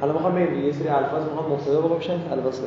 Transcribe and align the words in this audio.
حالا 0.00 0.12
می‌خوام 0.12 0.34
بگم 0.34 0.64
یه 0.64 0.72
سری 0.72 0.88
الفاظ 0.88 1.22
می‌خوام 1.24 1.52
مبتدا 1.52 1.82
واقع 1.82 1.96
بشن 1.96 2.18
الفاظ 2.32 2.60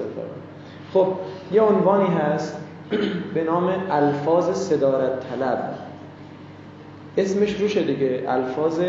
خب 0.94 1.08
یه 1.52 1.62
عنوانی 1.62 2.08
هست 2.08 2.58
به 3.34 3.44
نام 3.44 3.74
الفاظ 3.92 4.50
صدارت 4.50 5.12
طلب. 5.30 5.60
اسمش 7.18 7.62
روشه 7.62 7.84
دیگه 7.84 8.24
الفاظ 8.28 8.82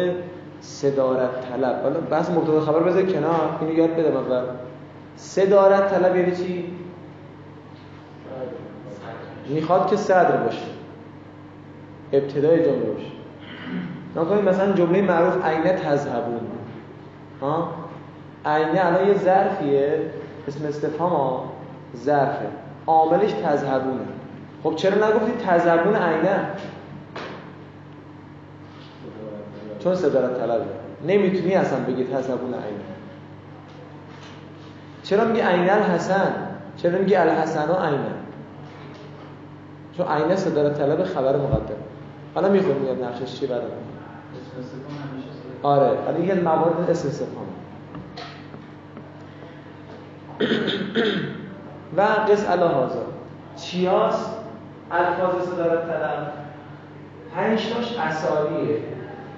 صدارت 0.60 1.30
طلب. 1.50 1.82
حالا 1.82 2.00
بحث 2.00 2.30
مبتدا 2.30 2.60
خبر 2.60 2.80
بذار 2.80 3.02
کنار 3.02 3.58
اینو 3.60 3.72
یاد 3.72 3.90
بده 3.90 4.18
اول. 4.18 4.42
صدارت 5.16 5.90
طلب 5.90 6.16
یعنی 6.16 6.36
چی؟ 6.36 6.64
می‌خواد 9.48 9.90
که 9.90 9.96
صدر 9.96 10.36
باشه. 10.36 10.66
ابتدای 12.12 12.64
جمله 12.64 12.90
باشه. 12.90 13.17
نکنید 14.16 14.48
مثلا 14.48 14.72
جمله 14.72 15.02
معروف 15.02 15.44
عینه 15.44 15.72
تذهبون. 15.72 16.40
ها؟ 17.42 17.68
عینه 18.46 18.86
الان 18.86 19.08
یه 19.08 19.14
ظرفیه. 19.14 20.10
اسم 20.48 20.66
استفهام 20.66 21.12
ها 21.12 21.44
ظرفه. 21.96 22.46
عاملش 22.86 23.32
تذهبونه. 23.32 24.04
خب 24.62 24.74
چرا 24.76 25.08
نگفتید 25.08 25.38
تذهبون 25.38 25.96
عینه؟ 25.96 26.40
چون 29.78 29.94
صدارت 29.94 30.40
طلبه. 30.40 30.64
نمی‌تونی 31.06 31.54
اصلا 31.54 31.78
بگی 31.78 32.04
تذهبون 32.04 32.54
عینه. 32.54 32.88
چرا 35.02 35.24
میگی 35.24 35.40
عینه 35.40 35.72
الحسن؟ 35.72 36.32
چرا 36.76 36.98
میگی 36.98 37.14
الحسن 37.14 37.68
و 37.68 37.74
عینه؟ 37.74 38.14
چون 39.96 40.06
عینه 40.06 40.36
صدارت 40.36 40.78
طلب 40.78 41.04
خبر 41.04 41.36
مقدم. 41.36 41.74
حالا 42.34 42.48
می‌خونیم 42.48 43.04
نقشش 43.04 43.40
چی 43.40 43.46
بعد 43.46 43.62
آره 45.62 45.98
حالا 46.06 46.18
یه 46.18 46.34
موارد 46.34 46.90
استفهام. 46.90 47.46
و 51.96 52.00
قص 52.00 52.48
علا 52.48 52.68
هازا 52.68 53.02
چیاس 53.56 54.26
الفاظ 54.90 55.48
صدارت 55.48 55.86
طلب. 55.86 56.32
پنج 57.34 57.72
تاش 57.72 57.98
اصالیه. 57.98 58.78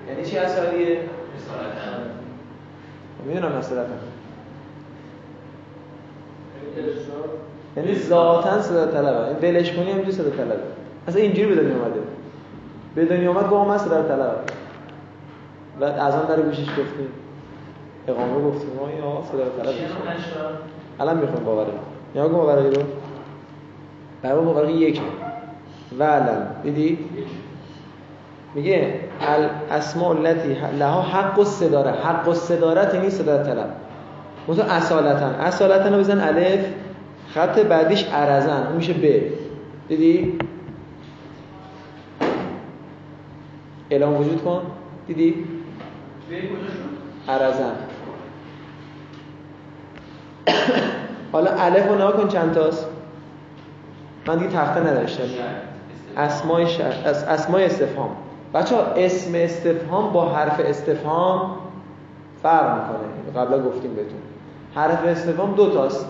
یعنی 0.08 0.24
چی 0.24 0.38
اصالیه؟ 0.38 0.98
می‌دونم 3.26 3.52
مثلا 3.52 3.84
یعنی 7.76 7.94
ذاتا 7.94 8.62
صدا 8.62 8.86
طلبه 8.86 9.26
این 9.26 9.36
ولش 9.56 9.72
کنی 9.72 9.90
همینجوری 9.90 10.12
صدا 10.12 10.30
طلبه 10.30 10.62
اصلا 11.08 11.22
اینجوری 11.22 11.54
به 11.54 11.62
دنیا 11.62 11.76
اومده. 11.76 12.00
به 12.94 13.04
دنیا 13.04 13.30
اومد 13.30 13.48
با 13.48 13.64
ما 13.64 13.78
صدا 13.78 14.02
طلبه 14.02 14.36
و 15.80 15.84
از 15.84 16.14
آن 16.14 16.26
در 16.26 16.42
گوشش 16.42 16.68
گفتیم 16.68 17.08
اقامه 18.08 18.44
گفتیم 18.48 18.70
ما 18.80 18.90
یا 18.90 19.04
آقا 19.04 19.26
صدا 19.26 19.44
طلب 19.62 19.74
الان 21.00 21.16
می‌خوام 21.16 21.44
باوره. 21.44 21.72
یا 22.14 22.28
گو 22.28 22.36
باوره 22.36 22.70
رو. 22.70 22.82
برای 24.22 24.44
باوره 24.44 24.72
یکه. 24.72 25.00
و 25.98 26.02
الان 26.02 26.46
دیدی؟ 26.62 26.98
میگه 28.54 28.94
الاسماء 29.20 30.10
التي 30.10 30.56
لها 30.78 31.02
حق 31.02 31.38
الصداره 31.38 31.90
حق 31.90 32.28
الصدارت 32.28 32.94
یعنی 32.94 33.10
صدا 33.10 33.42
طلب. 33.42 33.68
مثلا 34.48 34.64
اصالتا 34.64 35.26
اصالتا 35.26 35.88
رو 35.88 35.96
بزن 35.96 36.20
الف. 36.20 36.64
خط 37.34 37.58
بعدیش 37.58 38.04
عرزن 38.04 38.66
اون 38.66 38.76
میشه 38.76 38.92
ب. 38.92 39.22
دیدی؟ 39.88 40.38
اعلام 43.90 44.16
وجود 44.16 44.44
کن. 44.44 44.62
دیدی؟ 45.06 45.44
عرزن 47.28 47.72
حالا 51.32 51.50
الف 51.50 51.88
رو 51.88 51.94
نها 51.94 52.12
کن 52.12 52.28
چند 52.28 52.54
تاست؟ 52.54 52.86
من 54.26 54.36
دیگه 54.38 54.50
تخته 54.50 54.80
نداشتم. 54.80 55.22
اسمای 56.16 56.66
شر... 56.66 56.92
اسمای 57.28 57.64
استفهام. 57.64 58.10
بچه 58.54 58.76
ها 58.76 58.82
اسم 58.82 59.30
استفهام 59.34 60.12
با 60.12 60.28
حرف 60.28 60.60
استفهام 60.64 61.56
فرق 62.42 62.74
می‌کنه. 62.74 63.44
قبلا 63.44 63.62
گفتیم 63.62 63.94
بهتون. 63.94 64.20
حرف 64.74 65.04
استفهام 65.04 65.54
دو 65.54 65.70
تاست. 65.70 66.06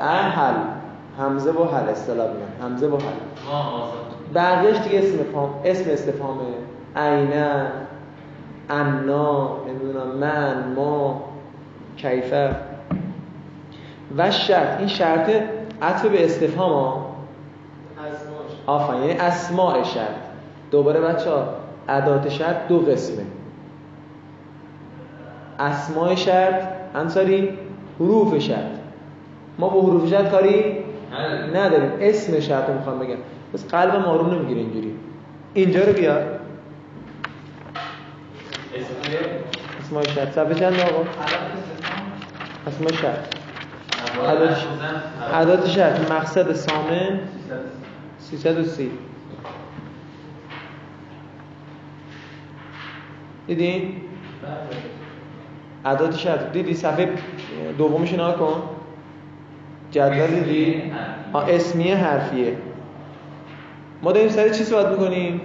احل 0.00 0.54
همزه 1.18 1.52
با 1.52 1.66
حل. 1.66 1.88
اصطلاح 1.88 2.26
میگن 2.26 2.66
همزه 2.66 2.88
با 2.88 2.98
حل. 2.98 3.04
بقیهش 4.34 4.78
دیگه 4.78 4.98
اسم 4.98 5.08
استفهام 5.08 5.54
اسم 5.64 5.90
استفهامه. 5.90 6.40
عینه. 6.96 7.66
انا 8.70 9.56
نمی‌دونم 9.68 10.16
من 10.20 10.72
ما 10.76 11.22
کیفه. 11.96 12.56
و 14.16 14.30
شرط 14.30 14.78
این 14.78 14.88
شرط 14.88 15.30
عطف 15.82 16.06
به 16.06 16.24
استفهام 16.24 16.72
ها. 16.72 17.06
آفرین 18.66 19.02
یعنی 19.02 19.20
اسماء 19.20 19.82
شرط. 19.82 20.06
دوباره 20.70 21.00
بچه 21.00 21.30
ها 21.30 21.44
ادات 21.88 22.28
شرط 22.28 22.56
دو 22.68 22.78
قسمه. 22.78 23.24
اسماء 25.58 26.14
شرط 26.14 26.62
انصاری 26.94 27.58
حروف 28.00 28.38
شرط. 28.38 28.72
ما 29.58 29.68
با 29.68 29.80
حروف 29.80 30.10
شرط 30.10 30.30
کاری 30.30 30.76
نداریم. 31.54 31.90
اسم 32.00 32.40
شرط 32.40 32.68
رو 32.68 32.74
می‌خوام 32.74 32.98
بگم. 32.98 33.16
بس 33.54 33.66
قلب 33.68 33.96
ما 33.96 34.16
رو 34.16 34.26
نمی‌گیره 34.26 34.60
اینجوری. 34.60 34.94
اینجا 35.54 35.84
رو 35.84 35.92
بیار. 35.92 36.31
اسمای 39.92 40.08
شرط 40.14 40.30
صفحه 40.32 40.54
چند 40.54 40.80
آقا. 40.80 41.04
اسمای 42.66 42.94
شرط 42.94 43.18
عدد 45.34 45.66
شرط 45.66 46.10
مقصد 46.10 46.52
سامن 46.52 47.20
330 48.18 48.90
دیدین؟ 53.46 53.94
عدد 55.84 56.16
شرط 56.16 56.52
دیدی؟ 56.52 56.74
صفحه 56.74 57.12
دومش 57.78 58.12
نها 58.12 58.32
کن. 58.32 58.62
جدول 59.90 60.26
دیدی؟ 60.26 60.92
اسمیه 61.34 61.96
حرفیه. 61.96 62.56
ما 64.02 64.12
داریم 64.12 64.28
سر 64.28 64.48
چی 64.48 64.64
صحبت 64.64 64.86
می‌کنیم؟ 64.86 65.40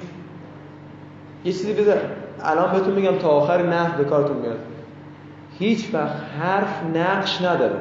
یه 1.45 1.51
چیزی 1.51 1.73
بذار. 1.73 2.16
الان 2.43 2.71
بهتون 2.71 2.93
میگم 2.93 3.17
تا 3.17 3.29
آخر 3.29 3.63
نحو 3.63 3.97
به 3.97 4.03
کارتون 4.03 4.37
میاد. 4.37 4.59
هیچ 5.59 5.89
وقت 5.93 6.15
حرف 6.41 6.83
نقش 6.95 7.41
نداره. 7.41 7.79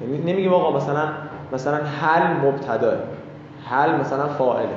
یعنی 0.00 0.32
نمیگیم 0.32 0.52
آقا 0.52 0.76
مثلا 0.76 1.08
مثلا 1.52 1.76
حل 1.76 2.46
مبتدا. 2.46 2.92
حل 3.64 4.00
مثلا 4.00 4.28
فاعله. 4.28 4.68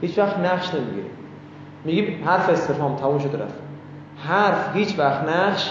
هیچ 0.00 0.18
وقت 0.18 0.38
نقش 0.38 0.74
نمی‌گیره. 0.74 1.06
میگیم 1.84 2.24
حرف 2.26 2.48
استفهام 2.48 2.96
تموم 2.96 3.18
شده 3.18 3.38
رفت. 3.38 3.54
حرف 4.16 4.76
هیچ 4.76 4.98
وقت 4.98 5.28
نقش 5.28 5.70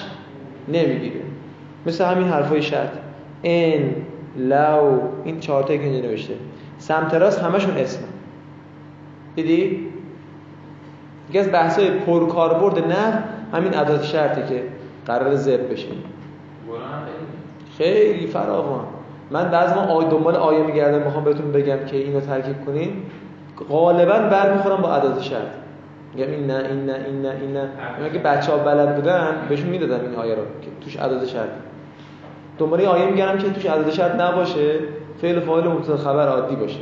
نمی‌گیره. 0.67 1.21
مثل 1.85 2.05
همین 2.05 2.27
حرفای 2.27 2.61
شرط. 2.61 2.89
ان 3.43 3.95
لو 4.37 4.99
این 5.23 5.39
چهار 5.39 5.63
تا 5.63 5.77
که 5.77 5.83
اینجا 5.83 6.09
نوشته. 6.09 6.33
سمت 6.77 7.13
راست 7.13 7.39
همشون 7.39 7.77
اسم. 7.77 8.03
دیدی؟ 9.35 9.90
یکی 11.31 11.39
از 11.39 11.51
بحث‌های 11.51 11.89
پرکاربرد 11.91 12.87
نه 12.87 13.23
همین 13.53 13.77
ادات 13.77 14.03
شرطه 14.03 14.45
که 14.49 14.63
قرار 15.05 15.35
زب 15.35 15.71
بشه. 15.71 15.87
خیلی 17.77 18.27
فراوان. 18.27 18.85
من 19.31 19.51
بعض 19.51 19.73
ما 19.73 19.81
آی 19.81 20.05
دنبال 20.05 20.35
آیه 20.35 20.63
میگردم 20.63 21.01
می‌خوام 21.01 21.23
بهتون 21.23 21.51
بگم 21.51 21.77
که 21.87 21.97
اینو 21.97 22.19
ترکیب 22.19 22.65
کنین. 22.65 23.03
غالبا 23.69 24.19
برمیخورم 24.19 24.81
با 24.81 24.95
عدد 24.95 25.19
شرط. 25.19 25.41
میگم 26.15 26.31
این 26.31 26.47
نه 26.47 26.55
این 26.69 26.85
نه 26.85 26.95
این 27.07 27.21
نه 27.21 27.33
این 27.41 27.53
نه. 27.53 27.69
اگه 28.05 28.19
بچه 28.19 28.51
ها 28.51 28.57
بلد 28.57 28.95
بودن 28.95 29.35
بهشون 29.49 29.69
می‌دادم 29.69 30.05
این 30.05 30.15
آیه 30.15 30.35
رو 30.35 30.41
که 30.61 30.67
توش 30.81 30.97
عدد 30.97 31.25
شرط. 31.25 31.49
دنبال 32.57 32.81
آیه 32.81 33.05
میگردم 33.05 33.37
که 33.37 33.49
توش 33.49 33.65
عدد 33.65 33.89
شرط 33.89 34.21
نباشه 34.21 34.79
فعل 35.21 35.39
فاعل 35.39 35.67
مبتدا 35.67 35.97
خبر 35.97 36.27
عادی 36.27 36.55
باشه. 36.55 36.79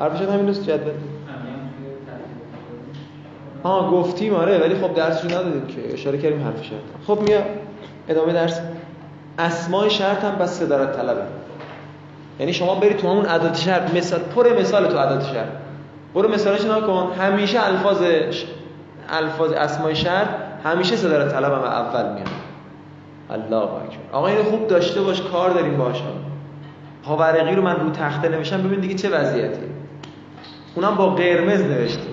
حرف 0.00 0.18
شرط 0.18 0.28
همین 0.28 0.48
است 0.48 0.62
جدول 0.62 0.92
آه 3.62 3.90
گفتیم 3.90 4.34
آره 4.34 4.58
ولی 4.58 4.74
خب 4.74 4.94
درسشو 4.94 5.28
ندادیم 5.28 5.66
که. 5.66 5.94
اشاره 5.94 6.18
کردیم 6.18 6.44
حرف 6.44 6.64
شرط 6.64 6.78
خب 7.06 7.22
میا 7.22 7.40
ادامه 8.08 8.32
درس. 8.32 8.60
اسماء 9.38 9.88
شرط 9.88 10.24
هم 10.24 10.34
بس 10.36 10.58
صدارت 10.58 10.96
طلبه. 10.96 11.22
یعنی 12.40 12.52
شما 12.52 12.74
برید 12.74 12.96
تو 12.96 13.08
همون 13.08 13.26
عدد 13.26 13.54
شرط 13.54 13.94
مثال 13.94 14.20
پر 14.20 14.60
مثال 14.60 14.86
تو 14.86 14.98
عدد 14.98 15.22
شرط. 15.22 15.48
برو 16.14 16.28
مثالش 16.28 16.64
نکن 16.64 17.12
همیشه 17.18 17.66
الفاظ 17.66 18.02
الفاظ 19.08 19.52
اسماء 19.52 19.94
شرط 19.94 20.28
همیشه 20.64 20.96
صدارت 20.96 21.32
طلب 21.32 21.52
هم 21.52 21.62
اول 21.62 22.12
میاد. 22.12 22.28
الله 23.30 23.56
اکبر. 23.56 23.96
آقا 24.12 24.26
اینو 24.26 24.42
خوب 24.42 24.66
داشته 24.66 25.00
باش 25.00 25.22
کار 25.22 25.50
داریم 25.50 25.76
باهاش. 25.76 26.02
پاورقی 27.04 27.54
رو 27.54 27.62
من 27.62 27.76
رو 27.76 27.90
تخته 27.90 28.28
نوشتم 28.28 28.62
ببین 28.62 28.80
دیگه 28.80 28.94
چه 28.94 29.08
وضعیتی 29.10 29.69
اونم 30.74 30.94
با 30.94 31.10
قرمز 31.10 31.62
نوشته. 31.62 32.10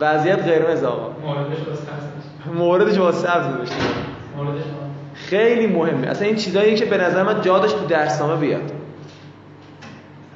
وضعیت 0.00 0.48
قرمز 0.48 0.84
آقا. 0.84 1.10
موردش 1.26 1.58
با 1.58 1.74
سبز 1.74 2.54
موردش 2.54 2.98
با 2.98 3.12
سبز 3.12 3.56
بشه 3.56 3.74
موردش 4.36 4.62
خیلی 5.14 5.66
مهمه. 5.66 6.06
اصلا 6.06 6.26
این 6.26 6.36
چیزایی 6.36 6.74
که 6.74 6.84
به 6.84 6.96
نظر 6.98 7.22
من 7.22 7.40
جا 7.40 7.58
داشت 7.58 7.78
تو 7.78 7.86
درسنامه 7.86 8.36
بیاد. 8.36 8.72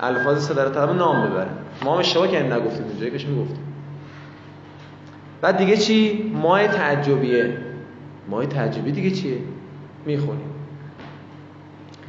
الفاظ 0.01 0.49
صدر 0.49 0.69
طلب 0.69 0.91
نام 0.91 1.31
ببره. 1.31 1.49
ما 1.85 1.93
هم 1.93 1.99
اشتباه 1.99 2.29
کردیم 2.29 2.53
نگفتیم 2.53 2.87
اونجایی 2.87 3.11
کاش 3.11 3.27
می‌گفتیم 3.27 3.59
بعد 5.41 5.57
دیگه 5.57 5.77
چی؟ 5.77 6.31
ماه 6.43 6.69
تعجبیه. 6.69 7.59
ماه 8.29 8.47
تعجبی 8.47 8.93
دیگه 8.93 9.11
چیه؟ 9.11 9.39
می‌خونیم. 10.07 10.51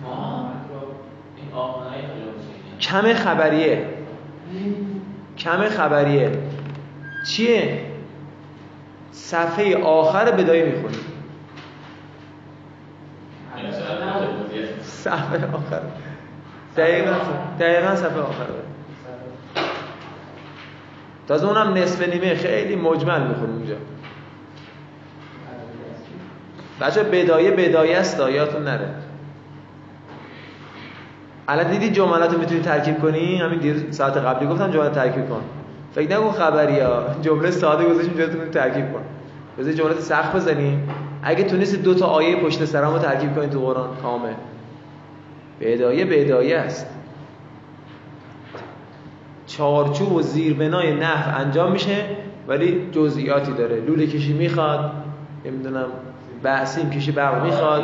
ما 0.03 0.51
کم 2.79 3.13
خبریه. 3.13 3.96
کم 5.37 5.69
خبریه. 5.69 6.31
چیه؟ 7.27 7.81
صفحه 9.11 9.77
آخر 9.83 10.31
بدایی 10.31 10.63
می‌خونیم 10.63 10.99
صفحه 14.81 15.45
آخر. 15.53 15.81
دقیقا 16.77 17.13
دقیقا 17.59 17.95
صفحه 17.95 18.19
آخر. 18.19 18.45
تازه 21.27 21.47
اونم 21.47 21.73
نصف 21.73 22.07
نیمه 22.09 22.35
خیلی 22.35 22.75
مجمل 22.75 23.27
می‌خونیم 23.27 23.55
اونجا. 23.55 23.75
بچه 26.81 27.03
بدایه 27.03 27.51
بدایه 27.51 27.97
است 27.97 28.19
یادتون 28.19 28.63
نره. 28.63 28.89
الان 31.47 31.71
دیدی 31.71 31.89
جملات 31.89 32.37
می‌تونی 32.37 32.61
ترکیب 32.61 32.99
کنی؟ 32.99 33.35
همین 33.35 33.59
دیر 33.59 33.91
ساعت 33.91 34.17
قبلی 34.17 34.47
گفتم 34.47 34.71
جمله 34.71 34.89
ترکیب 34.89 35.29
کن. 35.29 35.41
فکر 35.95 36.17
نکن 36.17 36.31
خبری 36.31 36.79
ها. 36.79 37.03
جمله 37.21 37.51
ساده 37.51 37.85
گذاشتیم 37.85 38.13
جمله 38.13 38.49
ترکیب 38.49 38.93
کن. 38.93 39.01
بذار 39.57 39.73
جملات 39.73 39.99
سخت 39.99 40.35
بزنیم. 40.35 40.89
اگه 41.23 41.43
تونست 41.43 41.83
دو 41.83 41.93
تا 41.93 42.05
آیه 42.05 42.35
پشت 42.35 42.65
سرم 42.65 42.93
رو 42.93 42.99
ترکیب 42.99 43.35
کنید 43.35 43.49
تو 43.49 43.59
قرآن. 43.59 43.89
کامل 44.01 44.33
بدایه 45.61 46.05
بدایه 46.05 46.57
است. 46.57 46.87
چارچوب 49.47 50.13
و 50.13 50.21
زیربنای 50.21 50.93
نحو 50.93 51.41
انجام 51.41 51.71
میشه 51.71 52.05
ولی 52.47 52.89
جزئیاتی 52.91 53.51
داره. 53.51 53.81
لوله 53.81 54.07
کشی 54.07 54.33
می‌خواد. 54.33 54.91
نمی‌دونم. 55.45 55.85
بحثیم 56.43 56.89
کشی 56.89 57.11
برق 57.11 57.43
می‌خواد 57.43 57.83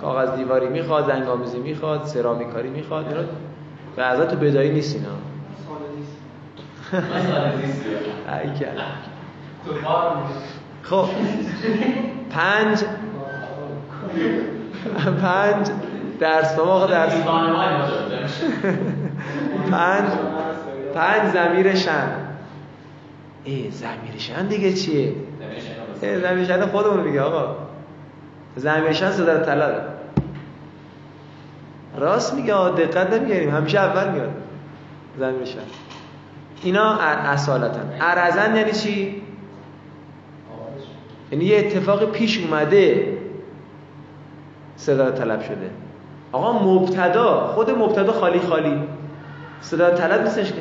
کاغذ 0.00 0.36
دیواری 0.36 0.66
می‌خواد 0.68 1.06
زنگامیزی 1.06 1.58
می‌خواد 1.58 2.04
سرامیکاری 2.04 2.68
می‌خواد. 2.68 3.08
اینا 3.08 3.20
بعضا 3.96 4.26
تو 4.26 4.36
بدایی 4.36 4.70
نیست 4.70 4.96
اینا. 4.96 5.08
خب. 10.82 11.04
پنج. 12.30 12.84
پنج 15.22 15.70
درس. 16.20 16.58
آقا 16.58 16.86
درس. 16.86 17.12
پنج. 19.70 20.08
پنج 20.94 21.32
زمیر 21.32 21.74
شن. 21.74 22.08
ای 23.44 23.70
زمیر 23.70 24.18
شن 24.18 24.46
دیگه 24.46 24.72
چیه؟ 24.72 25.12
ای 26.02 26.20
زمیر 26.20 26.44
شن 26.44 26.66
خودمون 26.66 27.00
میگه 27.00 27.20
آقا. 27.20 27.63
زمیر 28.56 28.92
شن 28.92 29.10
صدر 29.10 29.44
طلبه 29.44 29.80
راست 31.98 32.34
میگه 32.34 32.54
دقت 32.54 33.12
نمی‌گیریم 33.12 33.50
همیشه 33.50 33.78
اول 33.80 34.10
میاد. 34.10 34.30
زمیر 35.18 35.44
شن 35.44 35.58
اینا 36.62 36.98
اصالتا 37.00 37.80
ارزن 38.00 38.56
یعنی 38.56 38.72
چی؟ 38.72 39.22
یعنی 41.32 41.44
یه 41.44 41.58
اتفاق 41.58 42.04
پیش 42.10 42.38
اومده 42.38 43.18
صدا 44.76 45.10
طلب 45.10 45.42
شده. 45.42 45.70
آقا 46.32 46.52
مبتدا 46.52 47.46
خود 47.54 47.70
مبتدا 47.70 48.12
خالی 48.12 48.40
خالی. 48.40 48.82
صدا 49.60 49.90
طلب 49.90 50.22
نیستش 50.22 50.52
که. 50.52 50.60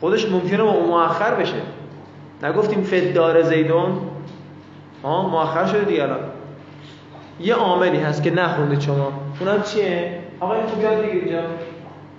خودش 0.00 0.28
ممکنه 0.28 0.62
مؤخر 0.62 1.34
بشه. 1.34 1.62
نگفتیم 2.42 2.82
فدار 2.82 3.42
زیدون؟ 3.42 3.98
ها 5.02 5.28
مؤخر 5.28 5.66
شده 5.66 5.84
دیگه 5.84 6.02
الان. 6.02 6.20
یه 7.40 7.54
عاملی 7.54 7.98
هست 7.98 8.22
که 8.22 8.30
نخونده 8.30 8.80
شما. 8.80 9.12
اونم 9.40 9.62
چیه؟ 9.62 10.18
آقا 10.40 10.54
این 10.54 10.64
یاد 10.82 10.98
بگیر 10.98 11.22
اینجا. 11.22 11.40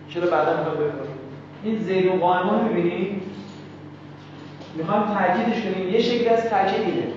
چرا 0.10 0.28
بعدا 0.28 0.58
می‌خوام 0.58 0.76
بفهمیم 0.76 1.18
این 1.64 1.80
زید 1.80 2.06
و 2.06 2.12
قائم 2.12 2.50
رو 2.50 2.64
می‌بینید 2.68 3.22
می‌خوام 4.76 5.18
تاکیدش 5.18 5.62
کنیم. 5.62 5.90
یه 5.90 6.02
شکل 6.02 6.34
از 6.34 6.44
تاکید 6.50 6.82
اینه. 6.82 7.08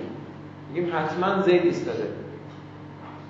میگیم 0.73 0.93
حتما 0.97 1.43
زید 1.43 1.65
ایستاده. 1.65 2.07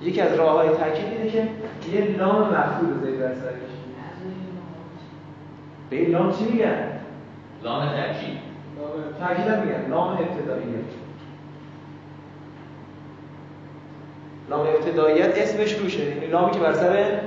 یکی 0.03 0.21
از 0.21 0.35
راه 0.35 0.57
های 0.57 0.69
تاکید 0.69 1.05
اینه 1.19 1.31
که 1.31 1.49
یه 1.93 2.17
لام 2.19 2.41
مفعول 2.43 3.05
زید 3.05 3.21
در 3.21 3.35
سرش. 3.35 3.71
به 5.91 5.97
این 5.97 6.11
لام 6.11 6.33
چی 6.33 6.45
میگن؟ 6.45 6.87
لام 7.65 7.87
ترکیب 7.87 8.39
تاکید 9.21 9.47
هم 9.47 9.61
میگن. 9.61 9.91
لام 9.91 10.09
ابتداییه 10.09 10.79
لام 14.51 14.61
ابتداییت 14.61 15.39
اسمش 15.39 15.73
روشه. 15.73 16.05
یعنی 16.05 16.27
لامی 16.27 16.51
که 16.51 16.59
بر 16.59 16.73
سر 16.73 17.21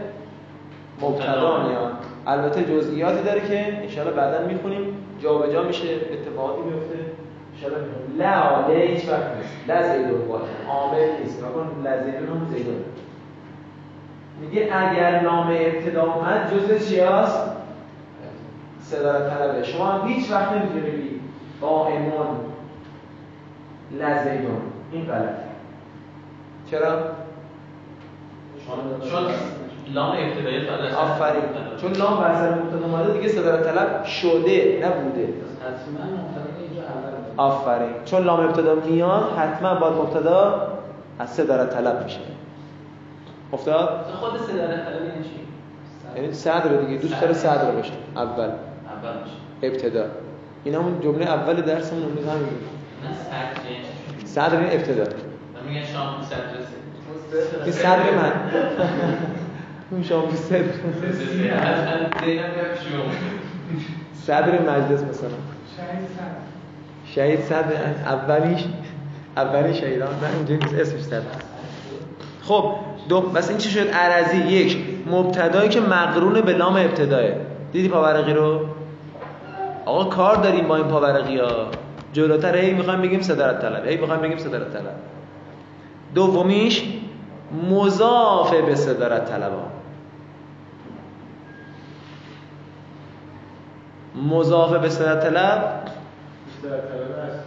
مبتدا 1.01 1.67
میاد. 1.67 1.93
البته 2.27 2.63
جزئیاتی 2.63 3.23
داره 3.23 3.41
که 3.41 3.77
انشالله 3.81 4.11
بعدا 4.11 4.47
می‌خونیم. 4.47 4.97
جابجا 5.21 5.63
میشه 5.63 5.87
اتفاقاتی 5.93 6.61
میفته 6.61 6.95
انشالله 7.55 7.87
لا 8.17 8.67
لا 8.67 8.75
هیچ 8.75 9.09
وقت 9.09 9.37
نیست 9.37 9.53
لا 9.67 9.93
زیدون 9.93 10.27
باشه 10.27 10.45
عامل 10.69 11.09
نیست. 11.23 11.43
نکن 11.43 11.83
لا 11.83 12.03
زیدون 12.03 12.27
هم 12.27 12.47
زیدون 12.53 12.83
میگه 14.41 14.69
اگر 14.75 15.21
نام 15.21 15.47
ابتدا 15.47 16.13
اومد 16.13 16.51
جزء 16.53 16.89
چی 16.89 16.99
هست؟ 16.99 17.39
صدار 18.81 19.29
طلبه. 19.29 19.63
شما 19.63 19.85
هم 19.85 20.07
هیچ 20.07 20.31
وقت 20.31 20.51
نمی‌تونی 20.51 20.81
بگی 20.81 21.19
قائمون 21.61 22.27
لزیدون 23.91 24.61
این 24.91 25.05
غلط 25.05 25.52
چرا؟ 26.71 26.99
چون 29.11 29.23
لام 29.93 30.09
ابتدایی 30.09 30.59
فقط 30.59 30.93
آفرین. 30.93 31.43
چون 31.81 31.91
لام 31.93 32.17
بر 32.17 32.55
مبتدا 32.55 32.85
اومده 32.85 33.13
دیگه 33.13 33.27
صدار 33.27 33.63
طلب 33.63 34.05
شده 34.05 34.81
نبوده. 34.85 35.33
حتما 35.61 36.03
آفرین. 37.37 37.93
چون 38.05 38.23
لام 38.23 38.39
ابتدا 38.39 38.75
میاد 38.75 39.31
حتما 39.37 39.75
باید 39.75 39.93
مبتدا 39.93 40.67
از 41.19 41.29
صدار 41.29 41.65
طلب 41.65 42.03
میشه. 42.03 42.19
افتاد؟ 43.53 44.05
خود 44.19 44.39
صدر 44.39 44.67
طلبی 44.67 45.05
یعنی 45.07 45.23
چی؟ 45.23 45.29
یعنی 46.15 46.33
صدر 46.33 46.75
دیگه. 46.75 47.01
دوست 47.01 47.21
داره 47.21 47.33
صدر 47.33 47.71
باشه 47.71 47.93
اول. 48.15 48.25
اول 48.43 48.51
میشه. 49.23 49.35
ابتدا. 49.63 50.05
این 50.63 50.75
همون 50.75 50.99
جمله 51.01 51.25
اول 51.25 51.61
درسمون 51.61 52.03
امروز 52.03 52.27
همین 52.27 52.43
بود 52.43 52.69
صدر 53.01 53.71
یعنی؟ 53.71 54.25
صدر 54.25 54.57
این 54.59 54.79
ابتدا. 54.79 55.03
میگن 55.67 55.85
شام 55.85 56.15
تو 56.17 56.23
صدر. 56.23 57.71
صدر 57.71 58.11
من. 58.15 58.31
اون 59.91 60.03
شما 60.03 60.21
تو 60.21 60.35
صدر. 60.35 60.63
صدر 64.13 64.61
مجلس 64.61 65.03
مثلا. 65.03 65.29
شاید 65.77 66.07
سر 66.17 67.15
شهید 67.15 67.41
صدر. 67.41 67.75
اولیش 68.05 68.63
اولی 69.37 69.73
شهیدان 69.73 70.09
نه 70.09 70.29
اینجا 70.37 70.55
نیست. 70.55 70.73
اسمش 70.73 71.01
صدر. 71.01 71.21
خب 72.41 72.75
دو. 73.09 73.21
بس 73.21 73.49
این 73.49 73.57
چی 73.57 73.69
شد؟ 73.69 73.87
عرضی. 73.87 74.37
یک. 74.37 74.77
مبتدایی 75.07 75.69
که 75.69 75.81
مقرون 75.81 76.41
به 76.41 76.53
لام 76.53 76.75
ابتداه. 76.75 77.29
دیدی 77.71 77.89
پاورقی 77.89 78.33
رو؟ 78.33 78.65
آقا 79.85 80.03
کار 80.03 80.35
داریم 80.35 80.67
با 80.67 80.75
این 80.75 80.87
پاورقی 80.87 81.37
ها. 81.37 81.67
جلوتر 82.13 82.55
هی 82.55 82.73
می‌خوایم 82.73 83.01
بگیم 83.01 83.21
صدارت 83.21 83.61
طلب 83.61 83.87
هی 83.87 83.97
می‌خوایم 83.97 84.21
بگیم 84.21 84.37
صدارت 84.37 84.73
طلب 84.73 84.95
دومیش 86.15 86.83
مضاف 87.71 88.53
به 88.53 88.75
صدارت 88.75 89.29
طلب 89.29 89.51
ها 89.51 89.73
مضاف 94.29 94.73
به 94.73 94.89
صدارت 94.89 95.23
طلب؟ 95.23 95.83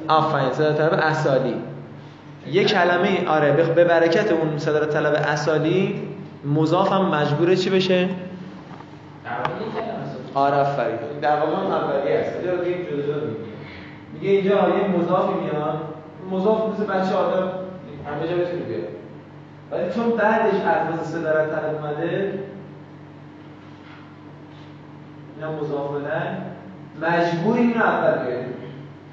آفرین 0.09 0.53
صدارت 0.53 0.77
طلب 0.77 0.93
اصالی. 1.03 1.55
یه 2.53 2.65
کلمه 2.65 3.29
آره 3.29 3.53
به 3.53 3.85
برکت 3.85 4.33
اون 4.33 4.59
صدارت 4.59 4.91
طلب 4.91 5.15
اصالی 5.27 6.09
مضاف 6.55 6.93
هم 6.93 7.05
مجبوره 7.05 7.57
چی 7.57 7.71
بشه؟ 7.71 8.09
آره 10.35 10.57
آفرین. 10.57 10.97
در 11.23 11.41
واقع 11.41 11.57
هم 11.57 11.67
اولیه 11.67 12.19
است. 12.19 12.33
اینجا 12.37 12.65
میگه. 14.19 14.31
اینجا 14.31 14.55
یه 14.55 14.89
مضافی 14.99 15.35
میاد. 15.35 15.79
مضاف 16.31 16.61
مثل 16.69 16.85
بچه 16.85 17.15
آدم 17.15 17.66
همه 18.07 18.29
جا 18.29 18.37
بتونه 18.37 18.63
بیاد 18.63 18.89
ولی 19.71 19.93
چون 19.95 20.17
بعدش 20.17 20.55
الفاظ 20.55 21.09
صدارت 21.09 21.51
طلب 21.51 21.75
اومده 21.75 22.39
اینا 25.37 25.53
مضاف 25.53 25.91
بدن 25.91 26.43
مجبوری 27.03 27.61
اینو 27.61 27.83
اول 27.83 28.27
بیاریم 28.27 28.55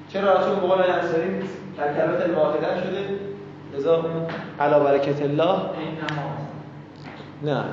چرا؟ 0.09 0.43
چون 0.43 0.55
بقول 0.55 0.81
انصاری 0.81 1.43
کلمات 1.77 2.21
الواحده 2.21 2.81
شده. 2.81 2.99
لذا 3.77 3.95
اون 3.95 4.05
علا 4.59 4.79
برکت 4.79 5.21
الله. 5.21 5.49
این 5.49 5.97
نماز. 5.97 6.37
نه. 7.43 7.63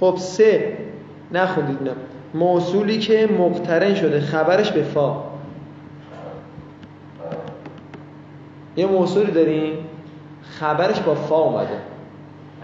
خب 0.00 0.16
سه. 0.18 0.76
نخوندید 1.32 1.82
نه. 1.82 1.90
موصولی 2.34 2.98
که 2.98 3.28
مقترن 3.38 3.94
شده. 3.94 4.20
خبرش 4.20 4.72
به 4.72 4.82
فا. 4.82 5.22
یه 8.76 8.86
موصولی 8.86 9.32
داریم. 9.32 9.78
خبرش 10.60 11.00
با 11.00 11.14
فا 11.14 11.36
اومده. 11.36 11.78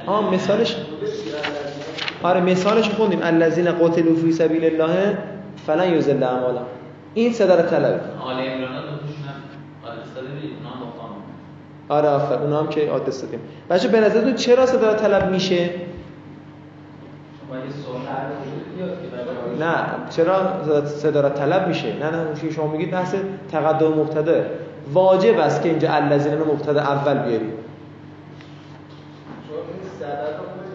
آه 0.06 0.34
مثالش 0.34 0.76
آره 2.22 2.40
مثالش 2.40 2.88
خوندیم. 2.88 3.20
الذین 3.22 3.72
قتلوا 3.72 4.14
فی 4.14 4.32
سبیل 4.32 4.64
الله 4.64 5.18
فلن 5.66 5.92
یضل 5.94 6.22
اعمالهم. 6.22 6.66
این 7.14 7.32
صدر 7.32 7.62
طلبه 7.62 8.00
آل 8.24 8.38
عمران 8.38 8.72
آره 11.88 12.08
آفر. 12.08 12.34
اونا 12.34 12.60
هم 12.60 12.68
که 12.68 12.90
آدرس 12.90 13.22
دادیم. 13.22 13.40
بچه 13.70 13.88
به 13.88 14.00
نظرتون 14.00 14.34
چرا 14.34 14.66
صدر 14.66 14.94
طلب 14.94 15.30
میشه؟ 15.30 15.70
نه 19.60 19.84
چرا 20.10 20.36
صدارت 20.84 21.34
طلب 21.34 21.68
میشه؟ 21.68 21.92
نه 21.98 22.10
نه 22.10 22.50
شما 22.50 22.66
میگید 22.66 22.90
بحث 22.90 23.14
تقدم 23.52 23.88
مبتدا. 23.88 24.34
واجب 24.92 25.38
است 25.38 25.62
که 25.62 25.68
اینجا 25.68 25.92
الذین 25.92 26.38
رو 26.38 26.52
مبتدا 26.52 26.80
اول 26.80 27.18
بیاری 27.18 27.52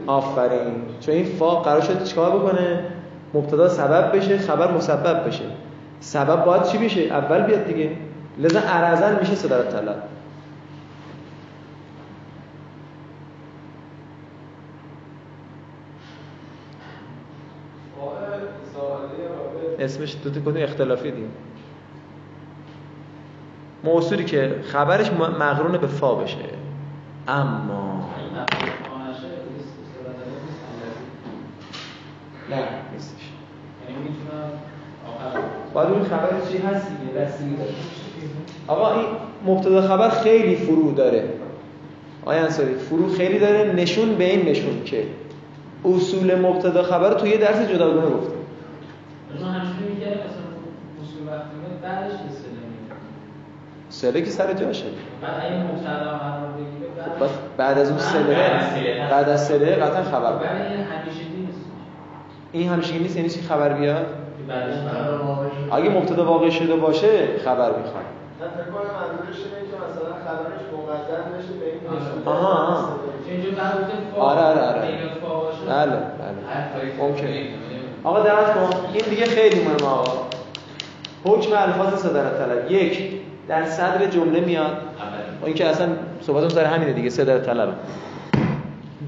آفرین. 0.07 0.81
چون 1.01 1.15
این 1.15 1.25
فا 1.25 1.55
قرار 1.55 1.81
شد 1.81 2.03
چیکار 2.03 2.39
بکنه؟ 2.39 2.83
مبتدا 3.33 3.69
سبب 3.69 4.15
بشه 4.15 4.37
خبر 4.37 4.71
مسبب 4.71 5.27
بشه. 5.27 5.43
سبب 5.99 6.45
باید 6.45 6.63
چی 6.63 6.77
بشه؟ 6.77 7.01
اول 7.01 7.41
بیاد 7.41 7.65
دیگه. 7.65 7.91
لذا 8.37 8.59
ارزن 8.59 9.19
میشه 9.19 9.35
صدارت 9.35 9.71
طلب 9.71 10.03
اسمش 19.79 20.15
دو 20.23 20.51
تا 20.51 20.59
اختلافی 20.59 21.11
دیم. 21.11 21.31
موصولی 23.87 24.25
که 24.25 24.55
خبرش 24.63 25.11
مقرون 25.11 25.77
به 25.77 25.87
فا 25.87 26.15
بشه. 26.15 26.37
اما 27.27 28.09
نه 32.49 32.57
نیستش. 32.93 33.31
باید 35.73 36.03
خبر 36.03 36.29
چی 36.51 36.57
هست 36.57 36.87
آقا 38.67 38.93
این 38.93 39.05
مبتدا 39.45 39.81
خبر 39.81 40.09
خیلی 40.09 40.55
فرو 40.55 40.91
داره. 40.91 41.29
آیا 42.25 42.43
انصاری 42.43 42.73
فرو 42.73 43.13
خیلی 43.13 43.39
داره. 43.39 43.73
نشون 43.73 44.15
به 44.15 44.23
این 44.23 44.49
نشون 44.49 44.83
که 44.83 45.03
اصول 45.85 46.35
مبتدا 46.35 46.83
خبر 46.83 47.09
رو 47.09 47.15
تو 47.15 47.27
یه 47.27 47.37
درس 47.37 47.69
جداگانه 47.69 48.09
گفته. 48.09 48.33
ما 49.41 49.47
همیشه 49.47 49.79
میگه 49.89 50.07
مثلا 50.07 50.47
اصول 51.01 51.27
وقتی 51.27 51.49
بعدش 51.83 52.13
سله 53.89 54.21
که 54.21 54.29
سر 54.29 54.53
جاشه. 54.53 54.85
بعد 55.21 55.41
بگیره 56.57 56.89
بعد 56.97 57.19
بس 57.19 57.29
بعد 57.57 57.77
از 57.79 57.89
اون 57.89 57.99
سله. 57.99 58.35
بعد 59.09 59.29
از 59.29 59.47
سله 59.47 59.75
قطعا 59.75 60.03
خبر 60.03 60.33
بیاد. 60.33 60.51
این 60.51 60.83
همیشه 60.83 61.23
نیست. 61.37 61.59
این 62.51 62.69
همیشه 62.69 62.93
نیست 62.99 63.17
یعنی 63.17 63.29
چی 63.29 63.41
خبر 63.41 63.73
بیاد؟ 63.73 64.05
اگه 65.71 65.89
مبتدا 65.89 66.25
واقع 66.25 66.49
شده 66.49 66.75
باشه 66.75 67.37
خبر 67.45 67.67
می‌خواد. 67.69 68.05
نه 68.41 68.47
فکر 68.47 68.71
کنم 68.71 68.91
منظورش 68.99 69.37
اینه 69.37 69.61
که 69.69 69.75
مثلا 69.85 70.13
خبرش 70.25 70.61
مقدم 70.73 71.23
بشه 71.37 71.53
به 71.59 71.65
این 71.65 71.81
نشون 71.83 72.33
آها، 72.33 72.77
آره، 74.17 74.41
آره، 74.41 74.61
آره. 74.61 74.81
بله 75.67 75.91
بله. 75.91 77.11
کنید، 77.21 77.47
آقا 78.03 78.19
دقت 78.19 78.53
کن. 78.53 78.69
این 78.93 79.03
دیگه 79.09 79.25
خیلی 79.25 79.63
مهمه 79.63 79.87
آقا. 79.87 80.27
حکم 81.25 81.51
الفاظ 81.57 81.93
صدر 82.01 82.29
طلب. 82.29 82.71
یک 82.71 83.11
در 83.47 83.65
صدر 83.65 84.05
جمله 84.05 84.39
میاد. 84.39 84.77
این 85.45 85.55
که 85.55 85.65
اصلا 85.65 85.87
صحبتم 86.21 86.49
سر 86.49 86.65
همینه 86.65 86.93
دیگه 86.93 87.09
صدر 87.09 87.39
طلب 87.39 87.69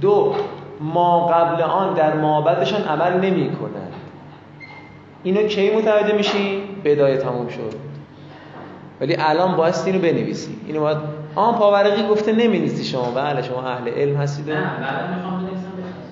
دو 0.01 0.35
ما 0.81 1.27
قبل 1.27 1.61
آن 1.61 1.93
در 1.93 2.13
مابدشان 2.13 2.81
عمل 2.81 3.13
نمی 3.13 3.51
کنند 3.51 3.93
اینو 5.23 5.43
کی 5.43 5.75
متوجه 5.75 6.15
میشی؟ 6.15 6.63
بدایه 6.83 7.17
تموم 7.17 7.47
شد. 7.47 7.73
ولی 9.01 9.15
الان 9.19 9.55
باید 9.55 9.75
اینو 9.85 9.99
بنویسی. 9.99 10.55
اینو 10.67 10.79
باید 10.79 10.97
آن 11.35 11.55
پاورقی 11.55 12.07
گفته 12.07 12.31
نمینیسی 12.31 12.83
شما. 12.83 13.11
بله 13.11 13.41
شما 13.41 13.61
اهل 13.61 13.87
علم 13.89 14.17
هستید. 14.17 14.51
نه 14.51 14.57
بخواست 14.57 15.65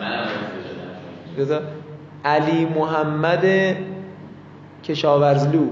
علی 2.25 2.65
محمد 2.65 3.47
کشاورزلو. 4.85 5.67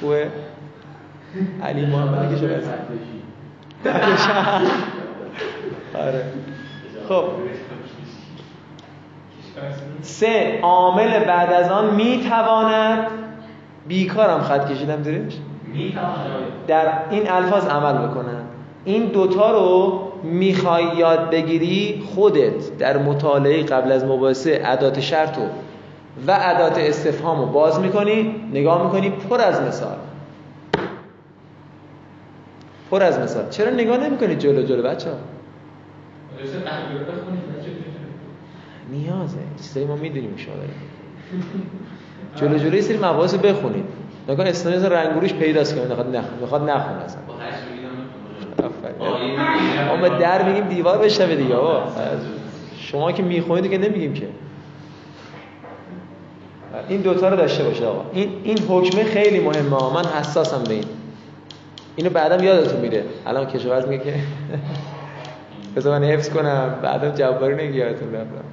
خوبه؟ 0.00 0.30
علی 1.62 1.86
محمد 1.86 2.34
کشاورزلو. 2.34 2.72
آره. 5.94 6.24
خب. 7.08 7.24
سه. 10.02 10.58
عامل 10.62 11.24
بعد 11.24 11.52
از 11.52 11.70
آن 11.70 11.94
می‌تواند 11.94 13.06
بیکارم 13.88 14.40
خط 14.40 14.72
کشیدم 14.72 15.02
زیرش. 15.02 15.32
در 16.66 16.92
این 17.10 17.30
الفاظ 17.30 17.66
عمل 17.66 18.06
بکنن 18.08 18.42
این 18.84 19.04
دوتا 19.06 19.50
رو 19.50 20.11
می‌خوای 20.22 20.84
یاد 20.96 21.30
بگیری 21.30 22.02
خودت 22.14 22.78
در 22.78 22.98
مطالعه 22.98 23.62
قبل 23.62 23.92
از 23.92 24.04
مباحثه 24.04 24.62
ادات 24.64 25.00
شرط 25.00 25.38
و 25.38 25.42
و 26.26 26.38
ادات 26.40 26.78
استفهام 26.78 27.40
رو 27.40 27.46
باز 27.46 27.80
می‌کنی 27.80 28.34
نگاه 28.52 28.84
می‌کنی 28.84 29.10
پر 29.10 29.40
از 29.40 29.60
مثال. 29.60 29.96
پر 32.90 33.02
از 33.02 33.18
مثال. 33.18 33.48
چرا 33.50 33.70
نگاه 33.70 33.96
نمی‌کنی 33.96 34.36
جلو 34.36 34.62
جلو 34.62 34.82
بچه 34.82 35.10
ها 35.10 35.16
نیازه. 38.90 39.38
چیزایی 39.62 39.86
ما 39.86 39.96
می‌دونیم 39.96 40.36
شما 40.36 40.54
داریم 40.54 40.74
جلو 42.36 42.58
جلو 42.58 42.74
یه 42.74 42.80
سری 42.80 42.96
مباحث 42.96 43.34
بخونید. 43.34 43.84
نگاه 44.28 44.46
اسلامی 44.46 44.76
از 44.76 44.84
رنگوریش 44.84 45.34
پیداست 45.34 45.74
که 45.74 45.80
می‌خواد 46.40 46.70
نخونه 46.70 47.02
اصلا 47.04 47.22
با 47.28 47.34
هشت 47.34 47.58
میگیدم 47.70 47.90
آفرین. 48.66 48.91
ما 50.00 50.08
در 50.08 50.42
میگیم 50.42 50.64
دیوار 50.64 50.98
بشنوه 50.98 51.34
دیگه 51.34 51.54
آقا. 51.54 51.82
شما 52.78 53.12
که 53.12 53.22
می‌خونید 53.22 53.70
که 53.70 53.78
نمیگیم 53.78 54.14
که. 54.14 54.28
این 56.88 57.00
دوتا 57.00 57.28
رو 57.28 57.36
داشته 57.36 57.64
باشه 57.64 57.86
آقا. 57.86 58.04
این 58.12 58.30
این 58.44 58.58
حکمه 58.68 59.04
خیلی 59.04 59.40
مهمه. 59.40 59.92
من 59.94 60.04
حساسم 60.04 60.64
به 60.64 60.74
این. 60.74 60.84
اینو 61.96 62.10
بعدم 62.10 62.44
یادتون 62.44 62.80
میره. 62.80 63.04
الان 63.26 63.46
کشاورز 63.46 63.86
میگه 63.86 64.04
که 64.04 64.14
بذار 65.76 65.98
من 65.98 66.04
حفظ 66.04 66.30
کنم. 66.30 66.74
بعدم 66.82 67.10
جواباری 67.10 67.54
نگی 67.54 67.78
یادتون 67.78 68.14
رفتم 68.14 68.44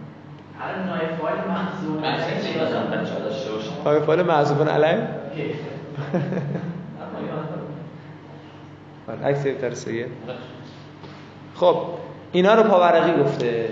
هر 0.60 0.76
نایه 0.86 1.10
فایل 1.22 1.36
محضوب 1.54 2.02
من 2.02 2.16
چه 2.44 2.58
یادم 2.58 2.92
بچه 2.92 3.14
ها 3.14 3.20
داشته 3.20 3.52
باشم 3.52 3.72
آقای 3.86 4.00
فال 4.00 4.24
معذوبان 4.24 4.68
علیه 4.68 5.08
عکس 9.24 9.44
ترسیه 9.62 10.08
خب 11.56 11.78
اینا 12.32 12.56
رو 12.56 12.64
پاورقی 12.64 13.24
گفته. 13.24 13.70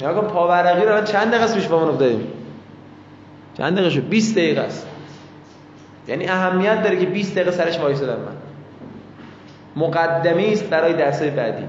نگاه 0.00 0.14
کن 0.14 0.26
پاورقی 0.26 0.86
رو 0.86 1.02
چند 1.04 1.28
دقیقه 1.28 1.44
است 1.44 1.54
پیش 1.54 1.66
با 1.66 1.84
من 1.84 1.88
افتادیم؟ 1.88 2.26
چند 3.58 3.74
دقیقه 3.74 3.90
شد؟ 3.90 4.08
20 4.08 4.34
دقیقه 4.34 4.60
است. 4.60 4.86
یعنی 6.08 6.28
اهمیت 6.28 6.82
داره 6.82 6.96
که 6.96 7.06
20 7.06 7.34
دقیقه 7.34 7.50
سرش 7.50 7.78
وایسادم 7.78 8.20
من. 8.20 8.36
مقدمه 9.76 10.48
است 10.52 10.64
برای 10.64 10.92
درسای 10.92 11.30
بعدی. 11.30 11.64